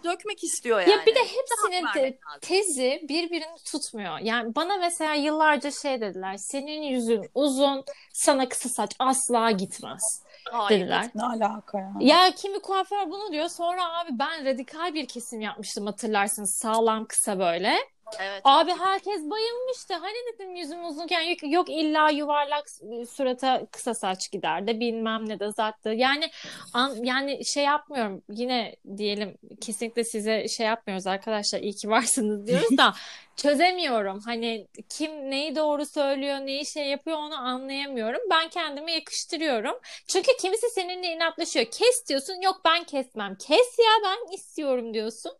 dökmek 0.04 0.44
istiyor 0.44 0.80
yani. 0.80 0.90
Ya 0.90 1.06
bir 1.06 1.14
de 1.14 1.20
hepsinin 1.20 1.84
lazım. 1.84 2.14
tezi 2.40 3.00
birbirini 3.08 3.58
tutmuyor. 3.64 4.18
Yani 4.18 4.54
bana 4.54 4.76
mesela 4.76 5.14
yıllarca 5.14 5.70
şey 5.70 6.00
dediler. 6.00 6.36
Senin 6.36 6.82
yüzün 6.82 7.30
uzun, 7.34 7.84
sana 8.12 8.48
kısa 8.48 8.68
saç 8.68 8.96
asla 8.98 9.50
gitmez 9.50 10.22
Hayır, 10.52 10.80
dediler. 10.80 11.10
Ne 11.14 11.22
alaka 11.22 11.78
ya? 11.78 11.92
Ya 12.00 12.34
kimi 12.34 12.58
kuaför 12.60 13.10
bunu 13.10 13.32
diyor. 13.32 13.48
Sonra 13.48 13.98
abi 13.98 14.10
ben 14.12 14.44
radikal 14.44 14.94
bir 14.94 15.06
kesim 15.06 15.40
yapmıştım 15.40 15.86
hatırlarsınız. 15.86 16.54
Sağlam 16.54 17.04
kısa 17.04 17.38
böyle. 17.38 17.76
Evet. 18.20 18.40
Abi 18.44 18.70
herkes 18.70 19.30
bayılmıştı. 19.30 19.94
Hani 19.94 20.14
dedim 20.32 20.56
yüzüm 20.56 20.84
uzunken 20.86 21.20
yok, 21.20 21.38
yok 21.42 21.70
illa 21.70 22.10
yuvarlak 22.10 22.66
surata 23.10 23.66
kısa 23.72 23.94
saç 23.94 24.30
gider 24.30 24.66
de 24.66 24.80
bilmem 24.80 25.28
ne 25.28 25.40
de 25.40 25.52
zaten. 25.52 25.92
Yani 25.92 26.30
an, 26.72 27.04
yani 27.04 27.44
şey 27.44 27.64
yapmıyorum. 27.64 28.22
Yine 28.30 28.76
diyelim 28.96 29.38
kesinlikle 29.60 30.04
size 30.04 30.48
şey 30.48 30.66
yapmıyoruz 30.66 31.06
arkadaşlar. 31.06 31.60
iyi 31.60 31.72
ki 31.72 31.88
varsınız 31.88 32.46
diyoruz 32.46 32.78
da 32.78 32.94
çözemiyorum. 33.36 34.20
Hani 34.20 34.66
kim 34.88 35.30
neyi 35.30 35.56
doğru 35.56 35.86
söylüyor, 35.86 36.38
neyi 36.38 36.66
şey 36.66 36.86
yapıyor 36.88 37.16
onu 37.16 37.34
anlayamıyorum. 37.38 38.20
Ben 38.30 38.48
kendime 38.48 38.92
yakıştırıyorum. 38.92 39.74
Çünkü 40.06 40.36
kimisi 40.40 40.70
seninle 40.70 41.08
inatlaşıyor. 41.08 41.66
Kes 41.66 42.08
diyorsun. 42.08 42.40
Yok 42.40 42.60
ben 42.64 42.84
kesmem. 42.84 43.34
Kes 43.34 43.78
ya 43.78 43.92
ben 44.04 44.34
istiyorum 44.34 44.94
diyorsun. 44.94 45.32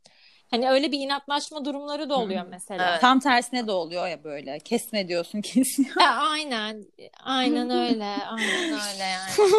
Hani 0.51 0.71
öyle 0.71 0.93
bir 0.93 0.99
inatlaşma 1.01 1.65
durumları 1.65 2.11
da 2.11 2.19
oluyor 2.19 2.47
mesela. 2.51 2.91
Evet. 2.91 3.01
Tam 3.01 3.21
tersine 3.21 3.67
de 3.67 3.73
oluyor 3.73 4.09
ya 4.09 4.25
böyle. 4.25 4.59
Kesme 4.59 5.09
diyorsun 5.09 5.41
kesiyor. 5.43 6.01
E, 6.01 6.05
aynen. 6.05 6.85
Aynen 7.25 7.71
öyle. 7.71 8.05
Aynen 8.05 8.73
öyle 8.73 9.05
yani. 9.05 9.51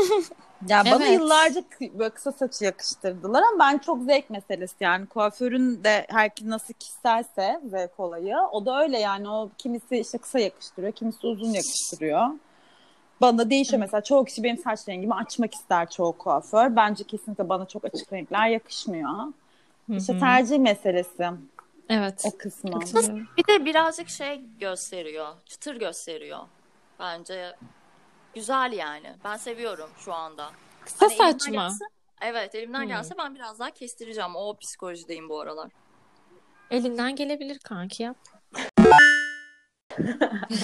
Ya 0.68 0.84
bana 0.86 1.06
Evet. 1.06 1.14
yıllarca 1.14 1.64
böyle 1.82 2.10
kısa 2.10 2.32
saçı 2.32 2.64
yakıştırdılar 2.66 3.44
ama 3.54 3.60
ben 3.60 3.78
çok 3.78 4.04
zevk 4.04 4.30
meselesi 4.30 4.76
yani 4.80 5.06
kuaförün 5.06 5.84
de 5.84 6.06
herkes 6.10 6.48
nasıl 6.48 6.74
kişiselse 6.74 7.60
zevk 7.70 8.00
olayı 8.00 8.36
o 8.52 8.66
da 8.66 8.82
öyle 8.82 9.00
yani 9.00 9.30
o 9.30 9.50
kimisi 9.58 9.98
işte 9.98 10.18
kısa 10.18 10.40
yakıştırıyor 10.40 10.92
kimisi 10.94 11.28
uzun 11.28 11.50
yakıştırıyor. 11.54 12.28
Bana 13.22 13.50
değişiyor 13.50 13.80
mesela 13.80 14.02
çoğu 14.02 14.26
kişi 14.26 14.44
benim 14.44 14.58
saç 14.58 14.80
rengimi 14.90 15.14
açmak 15.14 15.54
ister 15.54 15.90
çoğu 15.90 16.18
kuaför. 16.18 16.76
Bence 16.76 17.04
kesinlikle 17.04 17.50
bana 17.50 17.66
çok 17.66 17.86
açık 17.86 18.14
renkler 18.14 18.48
yakışmıyor. 18.48 19.10
İşte 19.90 20.20
tercih 20.20 20.58
meselesi 20.60 21.30
Evet. 21.90 22.24
o 22.26 22.38
kısmı. 22.38 22.80
Bir 23.38 23.48
de 23.48 23.66
birazcık 23.66 24.10
şey 24.10 24.42
gösteriyor. 24.60 25.36
Çıtır 25.46 25.76
gösteriyor. 25.76 26.40
Bence 27.00 27.56
güzel 28.36 28.72
yani. 28.74 29.16
Ben 29.24 29.38
seviyorum 29.38 29.90
şu 30.00 30.14
anda. 30.14 30.52
Kısa 30.86 31.06
Hani 31.06 31.16
saç 31.18 31.48
mı? 31.48 31.54
gelse- 31.54 31.86
evet 32.22 32.56
elimden 32.56 32.82
Hmm. 32.82 32.88
gelse 32.88 33.16
ben 33.18 33.36
biraz 33.36 33.60
daha 33.60 33.72
kestireceğim. 33.72 34.36
O 34.36 34.58
psikolojideyim 34.58 35.30
bu 35.30 35.40
aralar. 35.40 35.72
Elinden 36.72 37.16
gelebilir 37.16 37.60
kanki 37.60 38.04
yap. 38.04 38.18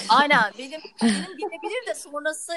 Aynen 0.08 0.52
benim 0.58 0.80
benim 1.02 1.36
gelebilir 1.38 1.86
de 1.86 1.94
sonrası 1.94 2.52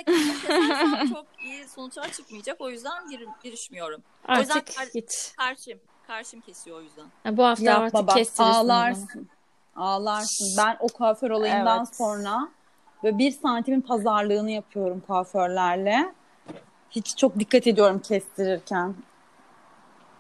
çok 1.14 1.26
iyi 1.44 1.68
sonuçlar 1.68 2.12
çıkmayacak. 2.12 2.62
O 2.62 2.70
yüzden 2.70 3.10
gir, 3.10 3.28
girişmiyorum. 3.44 4.04
O 4.30 4.40
yüzden 4.40 4.56
Artık 4.58 4.78
kar- 4.78 4.88
git. 4.94 5.34
karşım. 5.38 5.80
Karşım 6.10 6.42
kesiyor 6.42 6.78
o 6.78 6.82
yüzden. 6.82 7.06
Ha, 7.24 7.38
bu 7.38 7.46
hafta 7.46 7.64
Yapma 7.64 7.86
artık 7.86 8.08
bak 8.08 8.16
kestirirsin 8.16 8.54
ağlarsın. 8.54 9.28
Ağlarsın. 9.76 10.48
Ben 10.58 10.78
o 10.80 10.88
kuaför 10.88 11.30
olayından 11.30 11.78
Evet. 11.78 11.96
sonra 11.96 12.50
böyle 13.04 13.18
bir 13.18 13.32
santimin 13.32 13.82
pazarlığını 13.82 14.52
yapıyorum 14.52 15.04
kuaförlerle. 15.08 16.14
Hiç 16.90 17.18
çok 17.18 17.40
dikkat 17.40 17.68
ediyorum 17.68 18.00
kestirirken. 18.00 18.96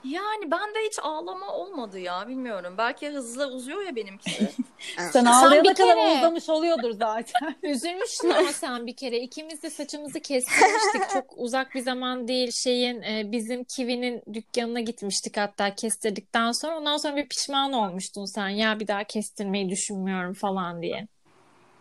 Yani 0.03 0.51
bende 0.51 0.79
hiç 0.87 0.99
ağlama 1.01 1.53
olmadı 1.53 1.99
ya 1.99 2.27
bilmiyorum. 2.27 2.75
Belki 2.77 3.09
hızlı 3.09 3.47
uzuyor 3.47 3.81
ya 3.81 3.95
benimkisi. 3.95 4.49
Sen 5.13 5.25
ağlayana 5.25 5.73
kadar 5.73 5.95
kere- 5.95 6.17
uzamış 6.17 6.49
oluyordur 6.49 6.91
zaten. 6.91 7.55
Üzülmüştün 7.63 8.29
ama 8.29 8.53
sen 8.53 8.87
bir 8.87 8.95
kere. 8.95 9.19
İkimiz 9.19 9.63
de 9.63 9.69
saçımızı 9.69 10.19
kestirmiştik. 10.19 11.09
Çok 11.13 11.33
uzak 11.37 11.75
bir 11.75 11.81
zaman 11.81 12.27
değil. 12.27 12.51
Şeyin 12.51 13.01
e, 13.01 13.31
bizim 13.31 13.63
Kiwi'nin 13.63 14.23
dükkanına 14.33 14.79
gitmiştik 14.79 15.37
hatta 15.37 15.75
kestirdikten 15.75 16.51
sonra. 16.51 16.77
Ondan 16.77 16.97
sonra 16.97 17.15
bir 17.15 17.27
pişman 17.29 17.73
olmuştun 17.73 18.25
sen. 18.25 18.49
Ya 18.49 18.79
bir 18.79 18.87
daha 18.87 19.03
kestirmeyi 19.03 19.69
düşünmüyorum 19.69 20.33
falan 20.33 20.81
diye. 20.81 21.07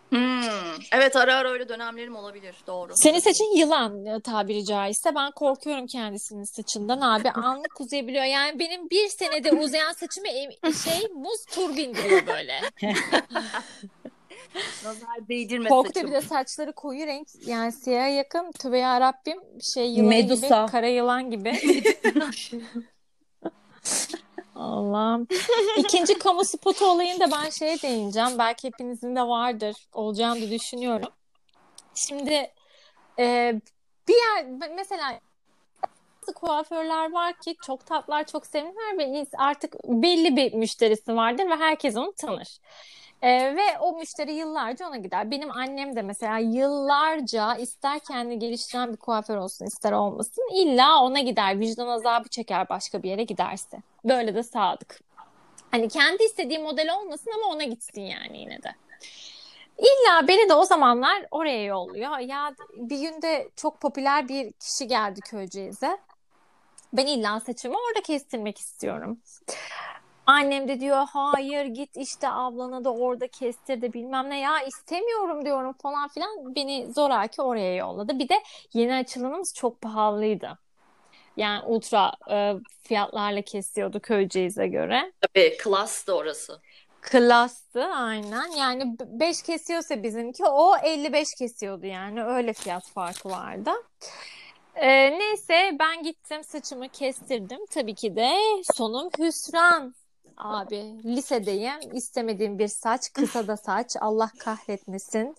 Hmm. 0.09 0.41
Evet 0.91 1.15
ara 1.15 1.35
ara 1.35 1.49
öyle 1.49 1.69
dönemlerim 1.69 2.15
olabilir 2.15 2.55
doğru. 2.67 2.91
Senin 2.95 3.19
saçın 3.19 3.57
yılan 3.57 4.05
e, 4.05 4.21
tabiri 4.21 4.65
caizse. 4.65 5.15
Ben 5.15 5.31
korkuyorum 5.31 5.87
kendisinin 5.87 6.43
saçından 6.43 7.01
abi. 7.01 7.29
Anlık 7.33 7.81
uzayabiliyor. 7.81 8.23
Yani 8.23 8.59
benim 8.59 8.89
bir 8.89 9.07
senede 9.07 9.51
uzayan 9.51 9.93
saçımı 9.93 10.27
şey 10.73 11.07
muz 11.15 11.45
tur 11.45 11.77
bindiriyor 11.77 12.27
böyle. 12.27 12.61
Nazar 14.83 15.27
değdirme 15.29 15.69
Korktu 15.69 15.91
saçım. 15.93 16.07
bir 16.07 16.15
de 16.15 16.21
saçları 16.21 16.73
koyu 16.73 17.07
renk. 17.07 17.27
Yani 17.45 17.71
siyaha 17.71 18.07
yakın. 18.07 18.51
Tövbe 18.51 18.77
yarabbim. 18.77 19.39
Şey 19.73 19.89
yılanı 19.89 20.09
Medusa. 20.09 20.61
gibi. 20.61 20.71
Kara 20.71 20.87
yılan 20.87 21.31
gibi. 21.31 21.53
Allah'ım. 24.59 25.27
İkinci 25.77 26.13
kamu 26.19 26.45
spotu 26.45 26.85
olayında 26.85 27.31
ben 27.31 27.49
şeye 27.49 27.81
değineceğim. 27.81 28.37
Belki 28.37 28.67
hepinizin 28.67 29.15
de 29.15 29.21
vardır. 29.21 29.75
Olacağını 29.93 30.41
da 30.41 30.51
düşünüyorum. 30.51 31.09
Şimdi 31.95 32.51
e, 33.19 33.55
bir 34.07 34.13
yer 34.13 34.45
mesela 34.75 35.19
bazı 36.29 36.33
kuaförler 36.33 37.11
var 37.11 37.33
ki 37.33 37.55
çok 37.65 37.85
tatlılar, 37.85 38.25
çok 38.25 38.45
sevimliler 38.45 38.97
ve 38.97 39.25
artık 39.37 39.75
belli 39.83 40.35
bir 40.35 40.53
müşterisi 40.53 41.15
vardır 41.15 41.49
ve 41.49 41.55
herkes 41.55 41.97
onu 41.97 42.13
tanır. 42.17 42.57
Ee, 43.21 43.55
ve 43.55 43.79
o 43.79 43.97
müşteri 43.97 44.33
yıllarca 44.33 44.87
ona 44.87 44.97
gider. 44.97 45.31
Benim 45.31 45.51
annem 45.51 45.95
de 45.95 46.01
mesela 46.01 46.37
yıllarca 46.37 47.55
ister 47.55 47.99
kendini 47.99 48.39
geliştiren 48.39 48.91
bir 48.91 48.97
kuaför 48.97 49.37
olsun 49.37 49.65
ister 49.65 49.91
olmasın 49.91 50.43
illa 50.53 51.03
ona 51.03 51.19
gider. 51.19 51.59
Vicdan 51.59 51.87
azabı 51.87 52.29
çeker 52.29 52.69
başka 52.69 53.03
bir 53.03 53.09
yere 53.09 53.23
giderse. 53.23 53.77
Böyle 54.05 54.35
de 54.35 54.43
sadık. 54.43 54.99
Hani 55.71 55.89
kendi 55.89 56.23
istediği 56.23 56.59
model 56.59 56.93
olmasın 56.95 57.31
ama 57.37 57.55
ona 57.55 57.63
gitsin 57.63 58.01
yani 58.01 58.37
yine 58.37 58.63
de. 58.63 58.75
İlla 59.77 60.27
beni 60.27 60.49
de 60.49 60.53
o 60.53 60.65
zamanlar 60.65 61.25
oraya 61.31 61.63
yolluyor. 61.63 62.19
Ya 62.19 62.55
bir 62.75 62.99
günde 62.99 63.49
çok 63.55 63.81
popüler 63.81 64.27
bir 64.27 64.51
kişi 64.51 64.87
geldi 64.87 65.21
Köyceğiz'e. 65.21 65.97
Ben 66.93 67.05
illa 67.05 67.39
saçımı 67.39 67.75
orada 67.89 68.01
kestirmek 68.01 68.57
istiyorum. 68.57 69.19
Annem 70.29 70.67
de 70.67 70.79
diyor 70.79 71.07
hayır 71.13 71.65
git 71.65 71.97
işte 71.97 72.29
ablana 72.29 72.83
da 72.83 72.93
orada 72.93 73.27
kestir 73.27 73.81
de 73.81 73.93
bilmem 73.93 74.29
ne 74.29 74.39
ya 74.39 74.61
istemiyorum 74.61 75.45
diyorum 75.45 75.73
falan 75.73 76.07
filan. 76.07 76.55
Beni 76.55 76.93
zoraki 76.93 77.41
oraya 77.41 77.75
yolladı. 77.75 78.19
Bir 78.19 78.29
de 78.29 78.35
yeni 78.73 78.95
açılımımız 78.95 79.53
çok 79.55 79.81
pahalıydı. 79.81 80.57
Yani 81.37 81.65
ultra 81.65 82.13
e, 82.31 82.53
fiyatlarla 82.83 83.41
kesiyordu 83.41 83.99
Köyceğiz'e 83.99 84.67
göre. 84.67 85.11
Tabii 85.21 85.57
klas 85.57 86.07
da 86.07 86.15
orası. 86.15 86.61
Klastı 87.01 87.85
aynen. 87.85 88.51
Yani 88.57 88.95
5 89.05 89.41
kesiyorsa 89.41 90.03
bizimki 90.03 90.45
o 90.45 90.77
55 90.83 91.35
kesiyordu 91.35 91.85
yani. 91.85 92.23
Öyle 92.23 92.53
fiyat 92.53 92.87
farkı 92.87 93.29
vardı. 93.29 93.71
Ee, 94.75 95.19
neyse 95.19 95.77
ben 95.79 96.03
gittim 96.03 96.43
saçımı 96.43 96.89
kestirdim. 96.89 97.59
Tabii 97.71 97.95
ki 97.95 98.15
de 98.15 98.35
sonum 98.75 99.09
hüsran. 99.19 99.93
Abi 100.39 101.03
lisedeyim. 101.05 101.79
istemediğim 101.93 102.59
bir 102.59 102.67
saç. 102.67 103.13
Kısa 103.13 103.47
da 103.47 103.57
saç. 103.57 103.95
Allah 104.01 104.31
kahretmesin. 104.39 105.35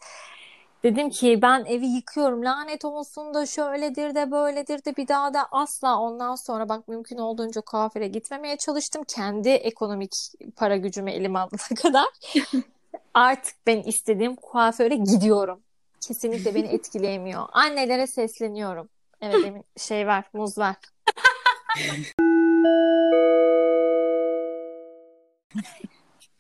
Dedim 0.83 1.11
ki 1.11 1.39
ben 1.43 1.65
evi 1.65 1.87
yıkıyorum. 1.87 2.45
Lanet 2.45 2.85
olsun 2.85 3.35
da 3.35 3.47
şöyledir 3.47 4.15
de 4.15 4.31
böyledir 4.31 4.85
de 4.85 4.97
bir 4.97 5.09
daha 5.09 5.35
da 5.35 5.49
asla 5.51 5.99
ondan 6.01 6.35
sonra 6.35 6.69
bak 6.69 6.89
mümkün 6.89 7.19
olduğunca 7.19 7.61
kuaföre 7.61 8.09
gitmemeye 8.09 8.57
çalıştım. 8.57 9.05
Kendi 9.05 9.49
ekonomik 9.49 10.13
para 10.57 10.77
gücümü 10.77 11.11
elime 11.11 11.39
alana 11.39 11.75
kadar. 11.83 12.07
Artık 13.15 13.55
ben 13.67 13.83
istediğim 13.83 14.37
kuaföre 14.37 14.97
gidiyorum. 14.97 15.61
Kesinlikle 16.01 16.55
beni 16.55 16.67
etkileyemiyor. 16.67 17.47
Annelere 17.53 18.07
sesleniyorum. 18.07 18.89
Evet 19.21 19.65
şey 19.77 20.07
ver, 20.07 20.25
muz 20.33 20.59
ver. 20.59 20.77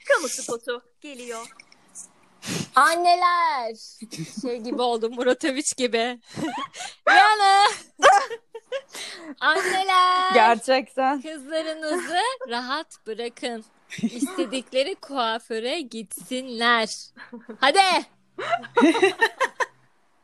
Kamu 0.08 0.28
spotu 0.28 0.82
geliyor. 1.00 1.46
Anneler! 2.74 3.76
Şey 4.42 4.58
gibi 4.58 4.82
oldu 4.82 5.10
Murat 5.10 5.44
Övüç 5.44 5.76
gibi. 5.76 6.20
Yani 7.06 7.68
anneler 9.40 10.34
Gerçekten. 10.34 11.22
kızlarınızı 11.22 12.18
rahat 12.48 13.06
bırakın. 13.06 13.64
İstedikleri 14.02 14.94
kuaföre 14.94 15.80
gitsinler. 15.80 16.88
Hadi. 17.60 18.06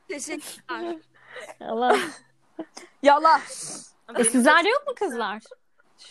Teşekkürler. 0.08 0.96
Allah. 1.60 1.98
Yala. 3.02 3.40
E, 4.18 4.24
sizlerde 4.24 4.68
yok 4.68 4.86
mu 4.86 4.94
kızlar? 4.98 5.42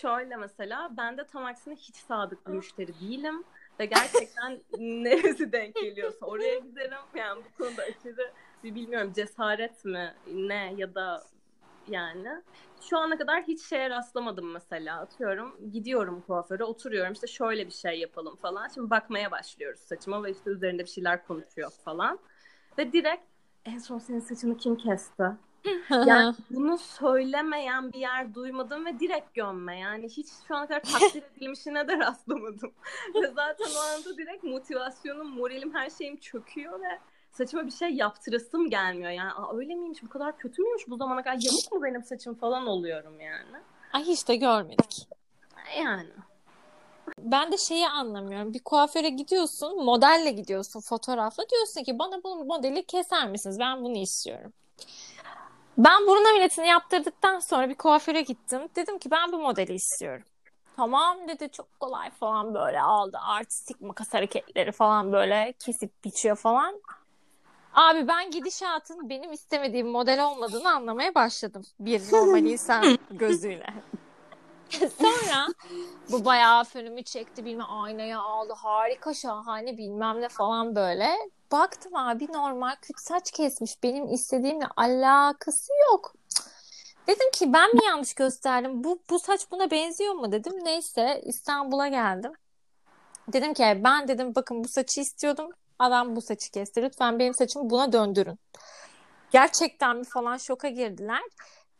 Şöyle 0.01 0.35
mesela 0.35 0.89
ben 0.97 1.17
de 1.17 1.27
tam 1.27 1.45
aksine 1.45 1.75
hiç 1.75 1.95
sadık 1.95 2.47
bir 2.47 2.51
müşteri 2.51 2.99
değilim. 2.99 3.43
Ve 3.79 3.85
gerçekten 3.85 4.61
neresi 4.77 5.51
denk 5.51 5.75
geliyorsa 5.75 6.25
oraya 6.25 6.59
giderim. 6.59 6.97
Yani 7.15 7.43
bu 7.45 7.63
konuda 7.63 7.81
aşırı 7.83 8.31
bir 8.63 8.75
bilmiyorum 8.75 9.13
cesaret 9.15 9.85
mi 9.85 10.13
ne 10.33 10.73
ya 10.77 10.95
da 10.95 11.23
yani. 11.87 12.41
Şu 12.81 12.97
ana 12.97 13.17
kadar 13.17 13.43
hiç 13.43 13.61
şeye 13.61 13.89
rastlamadım 13.89 14.51
mesela. 14.51 14.99
Atıyorum 14.99 15.71
gidiyorum 15.71 16.23
kuaföre 16.27 16.63
oturuyorum 16.63 17.13
işte 17.13 17.27
şöyle 17.27 17.65
bir 17.65 17.71
şey 17.71 17.99
yapalım 17.99 18.35
falan. 18.35 18.67
Şimdi 18.67 18.89
bakmaya 18.89 19.31
başlıyoruz 19.31 19.79
saçıma 19.79 20.23
ve 20.23 20.31
işte 20.31 20.49
üzerinde 20.49 20.83
bir 20.83 20.89
şeyler 20.89 21.27
konuşuyor 21.27 21.71
falan. 21.85 22.19
Ve 22.77 22.93
direkt 22.93 23.23
en 23.65 23.77
son 23.77 23.99
senin 23.99 24.19
saçını 24.19 24.57
kim 24.57 24.75
kesti? 24.75 25.23
Yani 25.89 26.35
bunu 26.49 26.77
söylemeyen 26.77 27.93
bir 27.93 27.99
yer 27.99 28.33
duymadım 28.33 28.85
ve 28.85 28.99
direkt 28.99 29.33
gömme. 29.33 29.79
Yani 29.79 30.09
hiç 30.09 30.27
şu 30.47 30.55
ana 30.55 30.67
kadar 30.67 30.83
takdir 30.83 31.23
edilmişine 31.37 31.87
de 31.87 31.97
rastlamadım. 31.97 32.71
ve 33.15 33.27
zaten 33.27 33.67
o 33.77 33.79
anda 33.79 34.17
direkt 34.17 34.43
motivasyonum, 34.43 35.29
moralim, 35.29 35.75
her 35.75 35.89
şeyim 35.89 36.17
çöküyor 36.17 36.81
ve 36.81 36.99
saçıma 37.31 37.65
bir 37.65 37.71
şey 37.71 37.89
yaptırasım 37.89 38.69
gelmiyor. 38.69 39.11
Yani 39.11 39.31
Aa, 39.31 39.57
öyle 39.57 39.75
miymiş, 39.75 40.03
bu 40.03 40.09
kadar 40.09 40.37
kötü 40.37 40.61
müymüş 40.61 40.87
bu 40.87 40.97
zamana 40.97 41.23
kadar 41.23 41.37
yamuk 41.41 41.71
mu 41.71 41.83
benim 41.83 42.03
saçım 42.03 42.35
falan 42.35 42.67
oluyorum 42.67 43.19
yani. 43.21 43.57
Ay 43.93 44.03
hiç 44.03 44.27
de 44.27 44.35
görmedik. 44.35 45.07
Yani. 45.79 46.09
Ben 47.19 47.51
de 47.51 47.57
şeyi 47.57 47.87
anlamıyorum. 47.87 48.53
Bir 48.53 48.59
kuaföre 48.59 49.09
gidiyorsun, 49.09 49.85
modelle 49.85 50.31
gidiyorsun, 50.31 50.81
fotoğrafla. 50.81 51.49
Diyorsun 51.49 51.83
ki 51.83 51.99
bana 51.99 52.23
bu 52.23 52.45
modeli 52.45 52.85
keser 52.85 53.29
misiniz? 53.29 53.59
Ben 53.59 53.83
bunu 53.83 53.97
istiyorum. 53.97 54.53
Ben 55.77 56.07
burun 56.07 56.25
ameliyatını 56.25 56.65
yaptırdıktan 56.65 57.39
sonra 57.39 57.69
bir 57.69 57.75
kuaföre 57.75 58.21
gittim. 58.21 58.61
Dedim 58.75 58.99
ki 58.99 59.11
ben 59.11 59.31
bu 59.31 59.39
modeli 59.39 59.73
istiyorum. 59.73 60.23
Tamam 60.75 61.27
dedi 61.27 61.49
çok 61.51 61.79
kolay 61.79 62.09
falan 62.09 62.53
böyle 62.53 62.81
aldı. 62.81 63.17
Artistik 63.21 63.81
makas 63.81 64.13
hareketleri 64.13 64.71
falan 64.71 65.11
böyle 65.11 65.53
kesip 65.59 66.03
biçiyor 66.03 66.35
falan. 66.35 66.81
Abi 67.73 68.07
ben 68.07 68.31
gidişatın 68.31 69.09
benim 69.09 69.31
istemediğim 69.31 69.87
model 69.87 70.25
olmadığını 70.25 70.69
anlamaya 70.69 71.15
başladım. 71.15 71.65
Bir 71.79 72.01
normal 72.11 72.43
insan 72.43 72.97
gözüyle. 73.11 73.73
Sonra 75.01 75.47
bu 76.11 76.25
bayağı 76.25 76.63
fönümü 76.63 77.03
çekti 77.03 77.45
bilmem 77.45 77.67
aynaya 77.69 78.19
aldı 78.19 78.53
harika 78.53 79.13
şahane 79.13 79.77
bilmem 79.77 80.21
ne 80.21 80.29
falan 80.29 80.75
böyle. 80.75 81.15
Baktım 81.55 81.95
abi 81.95 82.27
normal 82.33 82.75
küt 82.81 82.99
saç 82.99 83.31
kesmiş 83.31 83.83
benim 83.83 84.13
istediğimle 84.13 84.65
alakası 84.77 85.73
yok. 85.91 86.13
Dedim 87.07 87.31
ki 87.33 87.53
ben 87.53 87.75
mi 87.75 87.85
yanlış 87.85 88.13
gösterdim 88.13 88.83
bu, 88.83 88.99
bu 89.09 89.19
saç 89.19 89.51
buna 89.51 89.71
benziyor 89.71 90.13
mu 90.13 90.31
dedim. 90.31 90.53
Neyse 90.65 91.21
İstanbul'a 91.25 91.87
geldim. 91.87 92.33
Dedim 93.33 93.53
ki 93.53 93.81
ben 93.83 94.07
dedim 94.07 94.35
bakın 94.35 94.63
bu 94.63 94.67
saçı 94.67 95.01
istiyordum. 95.01 95.49
Adam 95.79 96.15
bu 96.15 96.21
saçı 96.21 96.51
kesti. 96.51 96.81
Lütfen 96.81 97.19
benim 97.19 97.33
saçımı 97.33 97.69
buna 97.69 97.93
döndürün. 97.93 98.39
Gerçekten 99.31 99.97
mi 99.97 100.03
falan 100.03 100.37
şoka 100.37 100.69
girdiler. 100.69 101.21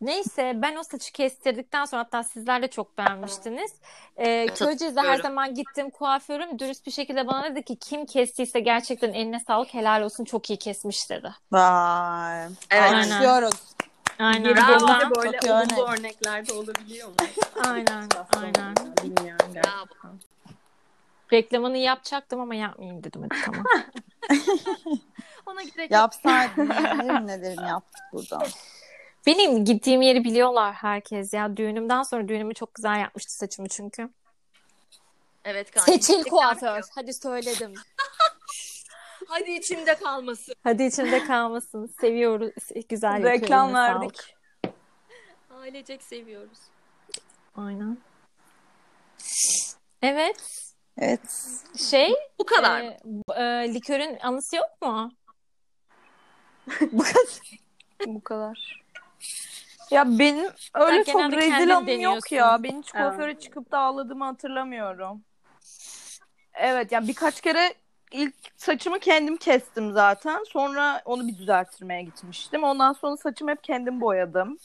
Neyse 0.02 0.54
ben 0.56 0.76
o 0.76 0.84
saçı 0.84 1.12
kestirdikten 1.12 1.86
sonra 1.86 2.02
hatta 2.02 2.24
sizler 2.24 2.62
de 2.62 2.68
çok 2.68 2.98
beğenmiştiniz. 2.98 3.74
Ee, 4.18 4.48
Köyceğiz'de 4.48 5.02
her 5.02 5.18
zaman 5.18 5.54
gittiğim 5.54 5.90
kuaförüm 5.90 6.60
dürüst 6.60 6.86
bir 6.86 6.92
şekilde 6.92 7.28
bana 7.28 7.44
dedi 7.52 7.64
ki 7.64 7.76
kim 7.76 8.06
kestiyse 8.06 8.60
gerçekten 8.60 9.14
eline 9.14 9.40
sağlık 9.40 9.74
helal 9.74 10.02
olsun 10.02 10.26
çok 10.26 10.50
iyi 10.50 10.60
kesmiş 10.60 11.10
dedi. 11.10 11.34
Vay. 11.52 12.46
Evet. 12.72 12.94
Alkışlıyoruz. 12.94 13.64
Aynen. 14.20 14.44
Geri 14.44 14.56
Bravo. 14.56 15.00
Çok 15.02 15.16
böyle 15.16 15.38
iyi 15.44 15.52
olumlu 15.52 15.88
örnek. 15.88 16.00
örnekler 16.00 16.48
de 16.48 16.54
olabiliyor 16.54 17.08
mu? 17.08 17.16
Aynen. 17.68 18.10
Aynen. 18.38 18.76
Bilmiyorum 19.04 19.48
gerçekten. 19.54 19.74
Bravo. 20.04 20.16
Reklamını 21.34 21.78
yapacaktım 21.78 22.42
ama 22.42 22.56
yapmayayım 22.56 23.04
dedim. 23.04 23.22
Hadi 23.30 23.42
tamam. 23.46 23.64
Ona 25.46 25.62
yok. 25.62 25.92
Yapsaydın 25.92 26.70
nelerin 26.70 27.28
nelerini 27.28 27.68
yaptık 27.68 28.04
burada. 28.14 28.40
Benim 29.28 29.66
gittiğim 29.66 30.02
yeri 30.02 30.24
biliyorlar 30.24 30.74
herkes 30.74 31.34
ya. 31.34 31.58
Düğünümden 31.58 32.04
sonra 32.04 32.28
düğünümü 32.28 32.54
çok 32.54 32.74
güzel 32.76 33.00
yapmıştı 33.00 33.34
saçımı 33.38 33.68
çünkü. 33.68 34.10
Evet 35.46 35.72
kanka. 35.72 35.92
Seçil 35.92 36.24
kuaför. 36.24 36.82
Hadi 36.96 37.14
söyledim. 37.14 37.74
Hadi 39.28 39.52
içimde 39.52 39.96
kalmasın. 39.96 40.56
Hadi 40.64 40.84
içinde 40.84 41.24
kalmasın. 41.24 41.94
Seviyoruz. 42.02 42.52
Güzel 42.90 43.24
Reklam 43.24 43.74
verdik. 43.74 44.18
sağlık. 44.18 44.76
Ailecek 45.62 46.04
seviyoruz. 46.04 46.58
Aynen. 47.56 47.98
Evet. 50.02 50.66
Evet. 50.98 51.22
Şey, 51.90 52.14
Bu 52.40 52.46
kadar. 52.46 52.82
e, 52.82 52.98
e, 53.36 53.74
likörün 53.74 54.18
anısı 54.22 54.56
yok 54.56 54.82
mu? 54.82 55.12
Bu 58.06 58.24
kadar. 58.24 58.85
Ya 59.92 60.20
benim 60.20 60.48
öyle 60.74 61.04
çok 61.04 61.16
genelde 61.16 61.38
rezil 61.38 61.50
kendin 61.50 61.70
anım 61.70 61.80
yok 61.80 61.88
deniyorsun. 61.88 62.36
ya. 62.36 62.64
Ben 62.64 62.82
hiç 62.82 62.92
kuaföre 62.92 63.40
çıkıp 63.40 63.72
da 63.72 63.80
ağladığımı 63.80 64.26
hatırlamıyorum. 64.26 65.24
Evet 66.54 66.92
yani 66.92 67.08
birkaç 67.08 67.42
kere 67.42 67.74
ilk 68.12 68.36
saçımı 68.56 69.00
kendim 69.00 69.38
kestim 69.38 69.92
zaten. 69.92 70.44
Sonra 70.44 71.02
onu 71.06 71.28
bir 71.28 71.38
düzelttirmeye 71.38 72.02
gitmiştim. 72.02 72.64
Ondan 72.64 72.94
sonra 72.94 73.18
saçımı 73.18 73.52
hep 73.52 73.64
kendim 73.64 74.02
boyadım. 74.02 74.58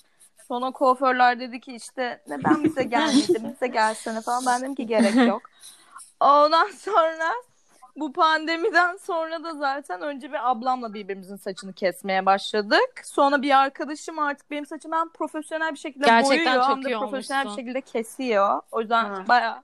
Sonra 0.49 0.71
kuaförler 0.71 1.41
dedi 1.41 1.61
ki 1.61 1.75
işte 1.75 2.23
neden 2.29 2.65
bize 2.65 2.83
gelmedin 2.85 3.53
bize 3.55 3.67
gelsene 3.67 4.21
falan. 4.21 4.47
Ben 4.47 4.61
dedim 4.61 4.75
ki 4.75 4.87
gerek 4.87 5.29
yok. 5.29 5.43
Ondan 6.21 6.71
sonra 6.71 7.33
bu 7.97 8.13
pandemiden 8.13 8.97
sonra 8.97 9.45
da 9.45 9.55
zaten 9.55 10.03
önce 10.03 10.33
bir 10.33 10.51
ablamla 10.51 10.95
birbirimizin 10.95 11.37
saçını 11.37 11.73
kesmeye 11.73 12.27
başladık. 12.27 13.01
Sonra 13.05 13.43
bir 13.43 13.59
arkadaşım 13.59 14.19
artık 14.19 14.51
benim 14.51 14.67
saçımı 14.67 14.97
hem 14.97 15.09
profesyonel 15.09 15.73
bir 15.73 15.79
şekilde 15.79 16.07
Gerçekten 16.07 16.39
boyuyor 16.47 16.63
çok 16.63 16.77
hem 16.77 16.85
de 16.85 16.99
profesyonel 16.99 17.43
bir 17.45 17.49
olmuşsun. 17.49 17.63
şekilde 17.63 17.81
kesiyor. 17.81 18.61
O 18.73 18.81
yüzden 18.81 19.05
Ha. 19.05 19.25
baya 19.29 19.63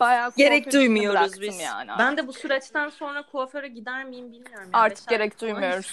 baya 0.00 0.30
Gerek 0.36 0.72
duymuyoruz 0.72 1.40
biz. 1.40 1.60
Yani. 1.60 1.90
Ben 1.98 2.16
de 2.16 2.26
bu 2.26 2.32
süreçten 2.32 2.88
sonra 2.88 3.22
kuaföre 3.22 3.68
gider 3.68 4.04
miyim 4.04 4.32
bilmiyorum. 4.32 4.70
Artık 4.72 5.08
gerek 5.08 5.40
duymuyoruz. 5.40 5.92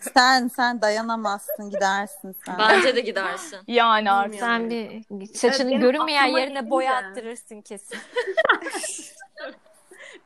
Sen 0.14 0.48
sen 0.48 0.80
dayanamazsın 0.82 1.70
gidersin 1.70 2.36
sen. 2.46 2.58
Bence 2.58 2.96
de 2.96 3.00
gidersin. 3.00 3.58
yani 3.66 4.10
artık. 4.10 4.40
Sen 4.40 4.70
bir 4.70 5.26
saçının 5.34 5.70
benim 5.70 5.80
görünmeyen 5.80 6.26
yerine 6.26 6.70
boya 6.70 6.94
attırırsın 6.96 7.60
kesin. 7.60 7.98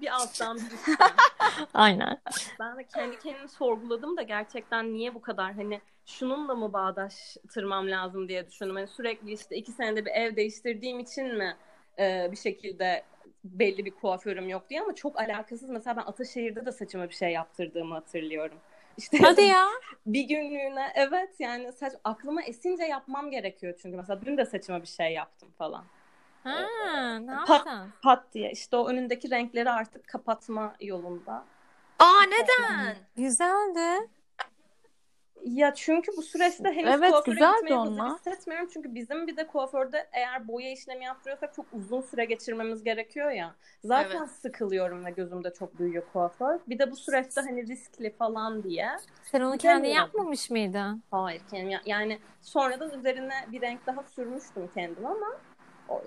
bir 0.02 0.14
alttan 0.14 0.56
bir 0.56 0.74
üstten. 0.74 1.10
Aynen. 1.74 2.20
Ben 2.60 2.78
de 2.78 2.84
kendi 2.84 3.18
kendimi 3.18 3.48
sorguladım 3.48 4.16
da 4.16 4.22
gerçekten 4.22 4.92
niye 4.92 5.14
bu 5.14 5.22
kadar 5.22 5.52
hani 5.52 5.80
şununla 6.06 6.54
mı 6.54 6.72
bağdaştırmam 6.72 7.90
lazım 7.90 8.28
diye 8.28 8.46
düşündüm. 8.46 8.76
Hani 8.76 8.88
sürekli 8.88 9.32
işte 9.32 9.56
iki 9.56 9.72
senede 9.72 10.04
bir 10.04 10.10
ev 10.10 10.36
değiştirdiğim 10.36 11.00
için 11.00 11.38
mi 11.38 11.56
e, 11.98 12.28
bir 12.32 12.36
şekilde 12.36 13.04
belli 13.44 13.84
bir 13.84 13.90
kuaförüm 13.90 14.48
yok 14.48 14.70
diye 14.70 14.80
ama 14.80 14.94
çok 14.94 15.20
alakasız. 15.20 15.68
Mesela 15.68 15.96
ben 15.96 16.02
Ataşehir'de 16.02 16.66
de 16.66 16.72
saçıma 16.72 17.08
bir 17.08 17.14
şey 17.14 17.30
yaptırdığımı 17.30 17.94
hatırlıyorum. 17.94 18.58
İşte 18.96 19.18
Hadi 19.18 19.42
ya. 19.42 19.68
bir 20.06 20.22
günlüğüne 20.22 20.92
evet 20.94 21.30
yani 21.38 21.72
saç 21.72 21.92
aklıma 22.04 22.42
esince 22.42 22.84
yapmam 22.84 23.30
gerekiyor 23.30 23.74
çünkü 23.82 23.96
mesela 23.96 24.22
dün 24.24 24.36
de 24.36 24.44
saçıma 24.44 24.82
bir 24.82 24.86
şey 24.86 25.12
yaptım 25.12 25.48
falan. 25.58 25.84
Ha, 26.44 27.18
ne 27.18 27.32
Pat- 27.32 27.50
yaptın? 27.50 27.92
Pat 28.02 28.24
diye 28.34 28.50
işte 28.50 28.76
o 28.76 28.88
önündeki 28.88 29.30
renkleri 29.30 29.70
artık 29.70 30.08
kapatma 30.08 30.74
yolunda. 30.80 31.44
Aa 31.98 32.22
neden? 32.28 32.96
Güzeldi. 33.16 34.08
Ya 35.44 35.74
çünkü 35.74 36.12
bu 36.16 36.22
süreçte 36.22 36.72
henüz 36.72 36.94
Evet, 36.94 37.10
kuaföre 37.10 37.34
gitmeye 37.34 37.76
hazır 37.76 38.14
hissetmiyorum. 38.16 38.68
Çünkü 38.72 38.94
bizim 38.94 39.26
bir 39.26 39.36
de 39.36 39.46
kuaförde 39.46 40.08
eğer 40.12 40.48
boya 40.48 40.72
işlemi 40.72 41.04
yaptırıyorsak 41.04 41.54
çok 41.54 41.66
uzun 41.72 42.00
süre 42.00 42.24
geçirmemiz 42.24 42.84
gerekiyor 42.84 43.30
ya. 43.30 43.54
Zaten 43.84 44.18
Evet. 44.18 44.30
sıkılıyorum 44.30 45.04
ve 45.04 45.10
gözümde 45.10 45.52
çok 45.54 45.78
büyüyor 45.78 46.02
kuaför. 46.12 46.58
Bir 46.68 46.78
de 46.78 46.90
bu 46.90 46.96
süreçte 46.96 47.40
hani 47.40 47.66
riskli 47.66 48.10
falan 48.10 48.62
diye. 48.62 48.88
Sen 49.32 49.40
onu 49.40 49.58
kendin 49.58 49.82
Bilemiyorum. 49.82 50.06
yapmamış 50.06 50.50
mıydın? 50.50 51.02
Hayır 51.10 51.42
kendim 51.50 51.70
ya- 51.70 51.82
yani 51.86 52.18
sonradan 52.42 52.98
üzerine 52.98 53.34
bir 53.52 53.60
renk 53.60 53.86
daha 53.86 54.02
sürmüştüm 54.02 54.70
kendim 54.74 55.06
ama 55.06 55.26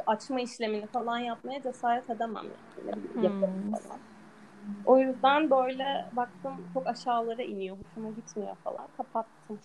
açma 0.08 0.42
işlemini 0.42 0.88
falan 0.88 1.20
yapmaya 1.20 1.62
cesaret 1.64 2.10
edemem 2.10 2.46
yani. 2.88 3.32
Hmm. 3.32 3.72
falan. 3.72 4.00
O 4.86 4.98
yüzden 5.00 5.50
böyle 5.50 6.06
baktım 6.12 6.54
çok 6.74 6.88
aşağılara 6.88 7.44
iniyor. 7.44 7.78
Hoşuma 7.78 8.10
gitmiyor 8.10 8.56
falan. 8.64 8.88
Kapattım. 8.98 9.60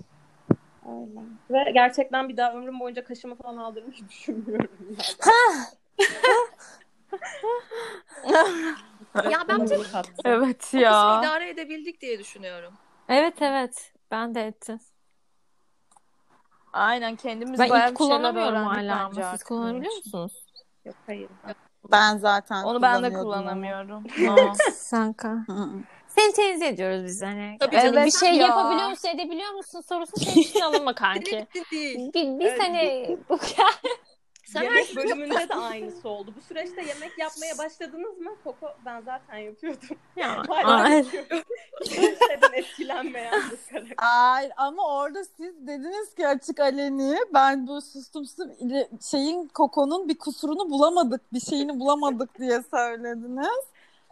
Öyle. 0.87 1.21
Ve 1.51 1.71
gerçekten 1.71 2.29
bir 2.29 2.37
daha 2.37 2.53
ömrüm 2.53 2.81
boyunca 2.81 3.05
kaşımı 3.05 3.35
falan 3.35 3.57
aldırmış 3.57 4.03
düşünmüyorum. 4.09 4.71
Yani. 4.89 5.01
Ya 9.33 9.45
ben 9.49 9.61
Bunu 9.61 9.83
kattım. 9.93 10.15
Evet 10.25 10.75
ya. 10.75 11.21
idare 11.21 11.49
edebildik 11.49 12.01
diye 12.01 12.19
düşünüyorum. 12.19 12.73
Evet 13.09 13.43
evet. 13.43 13.93
Ben 14.11 14.35
de 14.35 14.47
ettim. 14.47 14.81
Aynen 16.73 17.17
kendimiz 17.17 17.61
Ben 17.61 17.71
bayağı 17.71 17.91
ilk 17.91 18.01
bir 18.01 18.05
şeyler 18.05 18.35
öğrendik 18.35 18.71
hala 18.71 19.09
bence 19.11 19.23
siz 19.33 19.43
kullanabiliyor 19.43 19.97
musunuz? 19.97 20.33
Yok 20.85 20.97
hayır. 21.07 21.31
Ben 21.93 22.17
zaten 22.19 22.63
Onu 22.65 22.83
ben 22.83 23.03
de 23.03 23.13
kullanamıyorum. 23.13 24.05
Sanka. 24.75 25.29
Hı 25.47 25.53
hı. 25.53 25.69
Seni 26.09 26.33
tenzih 26.33 26.67
ediyoruz 26.67 27.05
biz 27.05 27.23
hani. 27.23 27.57
Tabii 27.61 27.75
Yani 27.77 27.93
canım. 27.95 28.07
bir 28.07 28.11
şey 28.11 28.35
Ya. 28.37 28.47
yapabiliyor 28.47 28.89
musun, 28.89 29.09
edebiliyor 29.09 29.51
musun 29.51 29.81
sorusu 29.81 30.13
senin 30.17 30.37
için 30.37 30.61
alınma 30.61 30.95
kanki. 30.95 31.47
Bir, 31.73 31.95
biz 32.15 32.47
Evet. 32.47 32.61
hani 32.61 33.17
bu 33.29 33.39
yemek 34.55 34.97
bölümünde 34.97 35.49
de 35.49 35.55
aynısı 35.55 36.09
oldu. 36.09 36.35
Bu 36.37 36.41
süreçte 36.41 36.83
yemek 36.83 37.19
yapmaya 37.19 37.59
başladınız 37.59 38.19
mı? 38.19 38.31
Koko 38.45 38.67
ben 38.87 39.01
zaten 39.01 39.37
yapıyordum. 39.37 39.97
ya, 40.17 40.29
yapıyorum. 40.91 41.43
Kimseden 41.85 42.53
etkilenmeyen 42.53 43.43
bir 43.51 43.73
karakter. 43.73 43.95
Hayır 43.97 44.53
ama 44.57 44.97
orada 44.97 45.25
siz 45.25 45.67
dediniz 45.67 46.15
ki 46.15 46.29
açık 46.29 46.61
aleni 46.61 47.17
ben 47.35 47.67
bu 47.67 47.81
sustum 47.81 48.25
sustum 48.25 48.51
şeyin 49.11 49.49
kokonun 49.49 50.09
bir 50.09 50.19
kusurunu 50.19 50.71
bulamadık 50.71 51.33
bir 51.33 51.41
şeyini 51.41 51.81
bulamadık 51.81 52.39
diye 52.39 52.63
söylediniz. 52.71 53.65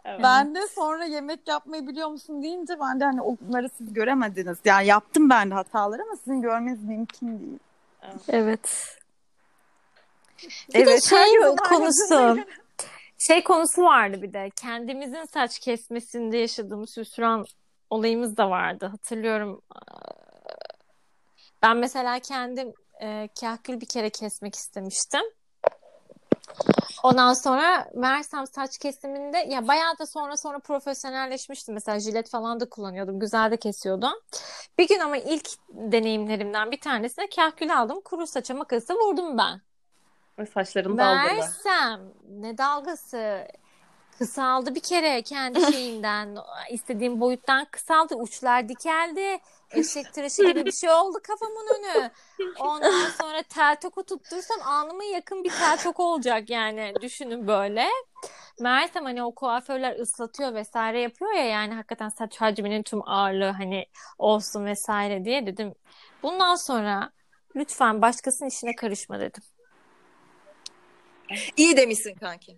Evet. 0.05 0.19
Ben 0.23 0.55
de 0.55 0.67
sonra 0.67 1.05
yemek 1.05 1.47
yapmayı 1.47 1.87
biliyor 1.87 2.09
musun 2.09 2.43
deyince 2.43 2.79
ben 2.79 2.99
de 2.99 3.05
hani 3.05 3.21
onları 3.21 3.69
siz 3.69 3.93
göremediniz. 3.93 4.57
Yani 4.65 4.87
yaptım 4.87 5.29
ben 5.29 5.49
de 5.49 5.53
hataları 5.53 6.01
ama 6.01 6.15
sizin 6.15 6.41
görmeniz 6.41 6.83
mümkün 6.83 7.39
değil. 7.39 7.59
evet. 8.29 8.98
Bir 10.73 10.85
de 10.85 11.01
şey 11.01 11.35
konusu. 11.69 12.37
Şey 13.17 13.43
konusu 13.43 13.83
vardı 13.83 14.21
bir 14.21 14.33
de. 14.33 14.49
Kendimizin 14.61 15.25
saç 15.25 15.59
kesmesinde 15.59 16.37
yaşadığımız 16.37 16.97
hüsran 16.97 17.45
olayımız 17.89 18.37
da 18.37 18.49
vardı. 18.49 18.85
Hatırlıyorum. 18.85 19.61
Ben 21.61 21.77
mesela 21.77 22.19
kendim 22.19 22.73
e, 23.01 23.29
kahkül 23.41 23.81
bir 23.81 23.85
kere 23.85 24.09
kesmek 24.09 24.55
istemiştim. 24.55 25.21
Ondan 27.03 27.33
sonra 27.33 27.89
Mersem 27.95 28.47
saç 28.47 28.77
kesiminde 28.77 29.37
ya 29.37 29.67
bayağı 29.67 29.99
da 29.99 30.05
sonra 30.05 30.37
sonra 30.37 30.59
profesyonelleşmiştim. 30.59 31.73
Mesela 31.73 31.99
jilet 31.99 32.29
falan 32.29 32.59
da 32.59 32.69
kullanıyordum. 32.69 33.19
Güzel 33.19 33.51
de 33.51 33.57
kesiyordum. 33.57 34.13
Bir 34.77 34.87
gün 34.87 34.99
ama 34.99 35.17
ilk 35.17 35.49
deneyimlerimden 35.69 36.71
bir 36.71 36.81
tanesine 36.81 37.29
kahkül 37.35 37.79
aldım. 37.79 38.01
Kuru 38.01 38.27
saça 38.27 38.53
makası 38.53 38.93
vurdum 38.95 39.37
ben. 39.37 39.61
Saçların 40.47 40.97
dalgalı. 40.97 41.39
Mersem 41.39 42.01
ne 42.29 42.57
dalgası? 42.57 43.47
Kısaldı 44.17 44.75
bir 44.75 44.79
kere 44.79 45.21
kendi 45.21 45.61
şeyinden. 45.71 46.37
İstediğim 46.69 47.21
boyuttan 47.21 47.67
kısaldı 47.71 48.15
uçlar 48.15 48.69
dikeldi. 48.69 49.37
Eşek 49.71 50.13
tıraşı 50.13 50.43
gibi 50.47 50.65
bir 50.65 50.71
şey 50.71 50.89
oldu 50.89 51.17
kafamın 51.27 51.67
önü. 51.79 52.11
Ondan 52.59 53.09
sonra 53.09 53.43
tel 53.43 53.75
toku 53.81 54.03
tuttursam 54.03 54.61
alnıma 54.65 55.03
yakın 55.03 55.43
bir 55.43 55.49
tel 55.49 55.77
toku 55.77 56.03
olacak 56.03 56.49
yani. 56.49 56.93
Düşünün 57.01 57.47
böyle. 57.47 57.87
Mersem 58.59 59.03
hani 59.05 59.23
o 59.23 59.35
kuaförler 59.35 59.99
ıslatıyor 59.99 60.53
vesaire 60.53 61.01
yapıyor 61.01 61.33
ya 61.33 61.45
yani 61.45 61.73
hakikaten 61.73 62.09
saç 62.09 62.37
hacminin 62.41 62.83
tüm 62.83 63.09
ağırlığı 63.09 63.49
hani 63.51 63.85
olsun 64.17 64.65
vesaire 64.65 65.25
diye 65.25 65.45
dedim. 65.45 65.73
Bundan 66.23 66.55
sonra 66.55 67.11
lütfen 67.55 68.01
başkasının 68.01 68.49
işine 68.49 68.75
karışma 68.75 69.19
dedim. 69.19 69.43
İyi 71.57 71.77
demişsin 71.77 72.15
kanki. 72.15 72.57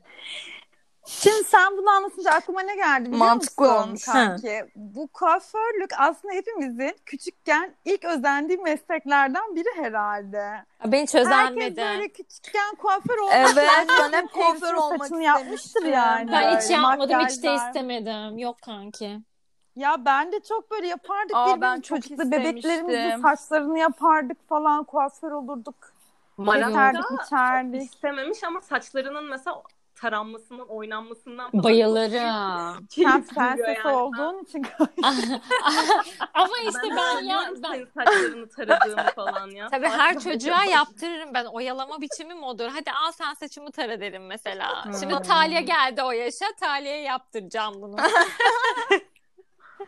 Şimdi 1.05 1.43
sen 1.43 1.77
bunu 1.77 1.89
anlatınca 1.89 2.31
aklıma 2.31 2.61
ne 2.61 2.75
geldi 2.75 3.05
biliyor 3.05 3.17
Mantıklı 3.25 3.65
musun 3.65 3.83
olmuş. 3.87 4.05
kanki? 4.05 4.65
Bu 4.75 5.07
kuaförlük 5.07 5.91
aslında 5.97 6.33
hepimizin 6.33 6.95
küçükken 7.05 7.75
ilk 7.85 8.05
özendiği 8.05 8.57
mesleklerden 8.59 9.55
biri 9.55 9.83
herhalde. 9.83 10.65
Ben 10.85 11.03
hiç 11.03 11.13
Herkes 11.13 11.15
özenmedim. 11.27 11.83
böyle 11.85 12.07
küçükken 12.07 12.75
kuaför 12.75 13.17
olmuş. 13.17 13.33
Evet 13.35 13.57
Herkes 13.57 13.95
ben 13.99 14.13
hep 14.17 14.31
kuaför 14.33 14.73
olmak 14.73 15.01
saçını 15.01 15.23
yapmıştır 15.23 15.55
istemiştim. 15.55 15.93
yani. 15.93 16.31
Ben 16.31 16.57
hiç 16.59 16.69
yapmadım, 16.69 17.19
hiç 17.19 17.43
de 17.43 17.55
istemedim. 17.55 18.37
Yok 18.37 18.61
kanki. 18.61 19.19
Ya 19.75 20.05
ben 20.05 20.31
de 20.31 20.39
çok 20.39 20.71
böyle 20.71 20.87
yapardık. 20.87 21.35
Aa, 21.35 21.61
ben 21.61 21.81
çok 21.81 22.01
çocukta 22.03 22.31
bebeklerimizin 22.31 23.21
saçlarını 23.21 23.79
yapardık 23.79 24.49
falan. 24.49 24.83
Kuaför 24.83 25.31
olurduk. 25.31 25.93
Marat'ta 26.37 26.91
Keserdik, 26.91 27.19
biçerdik. 27.25 27.81
istememiş 27.81 28.43
ama 28.43 28.61
saçlarının 28.61 29.23
mesela 29.29 29.63
taranmasından, 29.95 30.67
oynanmasından 30.67 31.51
falan 31.51 31.63
Bayılırım. 31.63 32.87
Sen 33.35 33.57
yani. 33.85 33.95
olduğun 33.95 34.43
için 34.43 34.65
Ama 36.33 36.53
işte 36.63 36.79
ben, 36.89 36.97
ben 36.97 37.21
ya 37.23 37.43
ben 37.63 37.71
senin 37.73 37.85
saçlarını 37.85 38.49
taradığını 38.49 39.11
falan 39.15 39.49
ya. 39.49 39.67
Tabii 39.69 39.87
her 39.87 40.19
çocuğa 40.19 40.63
bir- 40.63 40.69
yaptırırım 40.69 41.33
ben. 41.33 41.45
Oyalama 41.45 42.01
biçimim 42.01 42.43
odur. 42.43 42.69
Hadi 42.73 42.91
al 42.91 43.11
sen 43.11 43.33
saçımı 43.33 43.71
tara 43.71 43.99
derim 43.99 44.25
mesela. 44.25 44.83
Şimdi. 44.99 45.21
Talya 45.21 45.59
geldi 45.61 46.03
o 46.03 46.11
yaşa. 46.11 46.45
Talya'ya 46.59 47.01
yaptıracağım 47.01 47.81
bunu. 47.81 47.95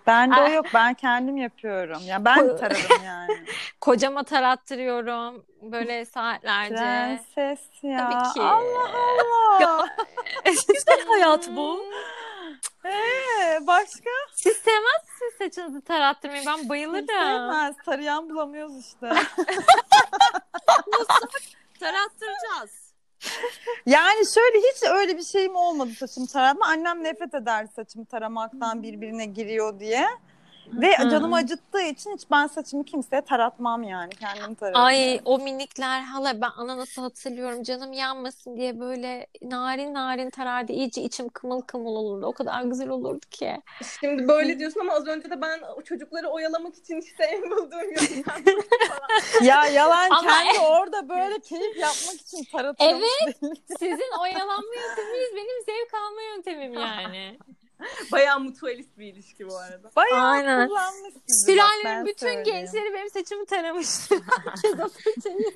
Bende 0.08 0.36
o 0.36 0.44
Ah. 0.44 0.54
yok. 0.54 0.66
Ben 0.74 0.94
kendim 0.94 1.38
yapıyorum. 1.38 2.02
Ya 2.06 2.26
ben 2.26 2.50
de 2.50 2.56
tararım 2.56 3.04
yani. 3.06 3.46
Kocama 3.82 4.24
tarattırıyorum. 4.24 5.46
Böyle 5.62 6.06
saatlerce. 6.06 6.76
Prenses 6.76 7.60
ya. 7.84 7.98
Tabii 7.98 8.34
ki. 8.34 8.42
Allah 8.42 8.90
Allah. 9.60 9.88
Güzel 10.46 11.06
hayat 11.08 11.50
bu. 11.50 11.84
Ee, 12.86 13.60
başka? 13.68 14.10
Siz 14.36 14.58
sevmez 14.58 15.02
misiniz 15.04 15.34
saçınızı 15.40 15.82
tarattırmayı? 15.82 16.44
Ben 16.48 16.70
bayılırım. 16.70 17.06
Sevmez. 17.08 17.76
Tarayan 17.86 18.30
bulamıyoruz 18.30 18.80
işte. 18.86 19.10
Tarattıracağız. 21.80 22.83
Yani 23.86 24.24
şöyle 24.34 24.58
hiç 24.58 24.84
öyle 24.90 25.18
bir 25.18 25.24
şeyim 25.24 25.56
olmadı 25.56 25.92
saçımı 26.00 26.28
taratma. 26.28 26.66
Annem 26.66 27.04
nefret 27.04 27.34
eder 27.34 27.68
saçımı 27.76 28.06
taramaktan 28.06 28.84
birbirine 28.84 29.26
giriyor 29.26 29.80
diye. 29.80 30.08
Ve 30.82 30.98
Hı. 30.98 31.10
canımı 31.10 31.36
acıttığı 31.36 31.82
için 31.82 32.14
hiç 32.16 32.22
ben 32.32 32.48
saçımı 32.48 32.86
kimseye 32.86 33.22
taratmam 33.22 33.84
yani. 33.84 34.10
Kendim 34.16 34.56
tararım. 34.56 34.82
Ay 34.82 35.22
o 35.26 35.40
minikler 35.40 36.02
hala 36.02 36.42
ben 36.42 36.50
ana 36.58 36.78
nasıl 36.78 37.02
hatırlıyorum 37.02 37.64
canım 37.64 37.94
yanmasın 37.94 38.58
diye 38.58 38.80
böyle 38.80 39.28
narin 39.42 39.94
narin 39.94 40.30
tarardı. 40.30 40.72
İyice 40.72 41.02
içim 41.02 41.30
kımıl 41.30 41.62
kımıl 41.62 41.96
olurdu. 41.96 42.26
O 42.26 42.32
kadar 42.34 42.64
güzel 42.64 42.90
olurdu 42.90 43.26
ki. 43.32 43.62
Şimdi 44.00 44.28
böyle 44.28 44.60
diyorsun 44.60 44.80
ama 44.80 44.94
az 44.94 45.08
önce 45.08 45.30
de 45.30 45.42
ben 45.42 45.60
çocukları 45.86 46.28
oyalamak 46.30 46.76
için 46.76 47.02
işte 47.02 47.24
en 47.24 47.42
bulduğum 47.52 47.90
yöntem 47.90 48.24
falan. 48.24 49.44
Ya 49.46 49.66
yalan 49.68 50.10
Ama- 50.10 50.22
kendi 50.22 50.60
orada 50.60 51.10
böyle 51.10 51.40
keyif 51.40 51.78
yapmak 51.78 52.22
için 52.22 52.44
taratıyormuş. 52.52 53.04
belli. 53.26 53.56
Sizin 53.80 54.20
oyalanma 54.22 54.74
yönteminiz 54.76 55.30
benim 55.36 55.64
zevk 55.66 55.94
alma 55.94 56.22
yöntemim 56.22 56.74
yani. 56.74 57.38
Bayağı 58.12 58.40
mutualist 58.40 58.98
bir 58.98 59.14
ilişki 59.14 59.50
bu 59.50 59.58
arada. 59.58 59.92
Bayağı 59.96 60.28
Aynen. 60.28 60.68
kullanmış 60.68 61.14
sizi. 61.28 61.58
bak, 61.58 61.66
ben 61.66 61.82
Sülalemin 61.82 62.06
bütün 62.06 62.28
söyleyeyim. 62.28 62.46
gençleri 62.46 62.94
benim 62.94 63.10
saçımı 63.10 63.46
taramıştı. 63.46 64.16
Herkes 64.46 64.80
o 64.80 64.90
fırçayı. 64.90 65.52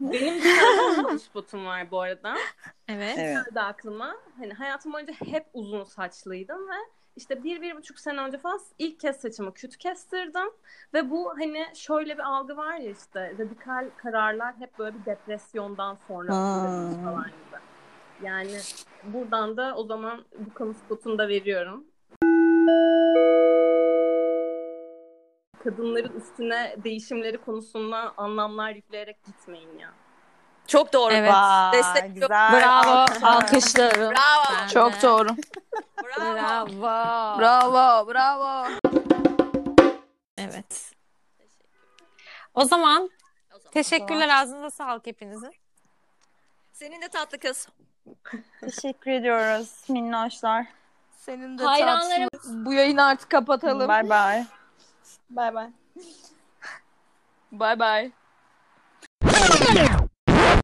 Benim 0.00 0.34
bir 0.34 0.56
tane 0.58 1.18
spotum 1.18 1.66
var 1.66 1.90
bu 1.90 2.00
arada. 2.00 2.34
Evet. 2.88 3.14
Evet. 3.18 3.36
Geldi 3.46 3.60
aklıma. 3.60 4.16
Hani 4.38 4.52
hayatım 4.52 4.92
boyunca 4.92 5.12
hep 5.12 5.46
uzun 5.52 5.84
saçlıydım 5.84 6.68
ve 6.68 6.74
işte 7.16 7.44
bir, 7.44 7.60
bir 7.60 7.76
buçuk 7.76 7.98
sene 8.00 8.20
önce 8.20 8.38
falan 8.38 8.60
ilk 8.78 9.00
kez 9.00 9.16
saçımı 9.20 9.54
küt 9.54 9.76
kestirdim. 9.76 10.48
Ve 10.94 11.10
bu 11.10 11.30
hani 11.38 11.66
şöyle 11.74 12.14
bir 12.14 12.22
algı 12.22 12.56
var 12.56 12.76
ya 12.76 12.90
işte 12.90 13.34
radikal 13.38 13.90
kararlar 13.96 14.54
hep 14.58 14.78
böyle 14.78 14.98
bir 14.98 15.04
depresyondan 15.04 15.98
sonra 16.08 16.28
falan 16.32 17.26
gibi. 17.26 17.58
Yani 18.22 18.58
buradan 19.04 19.56
da 19.56 19.74
o 19.76 19.84
zaman 19.86 20.24
bu 20.38 20.54
kamu 20.54 20.74
spotunu 20.74 21.18
da 21.18 21.28
veriyorum. 21.28 21.84
Kadınların 25.64 26.20
üstüne 26.20 26.76
değişimleri 26.84 27.38
konusunda 27.38 28.14
anlamlar 28.16 28.70
yükleyerek 28.70 29.24
gitmeyin 29.24 29.78
ya. 29.78 29.94
Çok 30.66 30.92
doğru. 30.92 31.12
Evet. 31.12 31.32
Vay, 31.32 31.72
Destek- 31.72 32.14
güzel. 32.14 32.28
Bravo. 32.28 32.90
Alkışlar. 32.90 33.32
Alkışlarım. 33.32 34.10
Bravo. 34.14 34.44
Ben 34.58 34.68
de. 34.68 34.72
Çok 34.72 35.02
doğru. 35.02 35.28
Bravo. 36.02 36.36
Bravo. 36.82 37.38
Bravo, 37.40 38.08
bravo. 38.08 38.68
Evet. 40.38 40.92
O 42.54 42.64
zaman 42.64 43.02
O 43.54 43.58
zaman. 43.58 43.72
teşekkürler 43.72 44.28
ağzınıza 44.28 44.70
sağlık 44.70 45.06
hepinizin. 45.06 45.52
Senin 46.72 47.02
de 47.02 47.08
tatlı 47.08 47.38
kız. 47.38 47.68
Teşekkür 48.60 49.10
ediyoruz 49.10 49.84
minnoşlar. 49.88 50.66
Senin 51.18 51.58
de 51.58 51.62
Hayranlarım- 51.62 52.28
tatlın. 52.30 52.64
Bu 52.66 52.72
yayını 52.72 53.04
artık 53.04 53.30
kapatalım. 53.30 53.88
Bye 53.88 54.10
bye. 54.10 54.46
Bye 55.30 55.54
bye. 55.54 55.72
Bye 57.52 57.80
bye. 57.80 58.12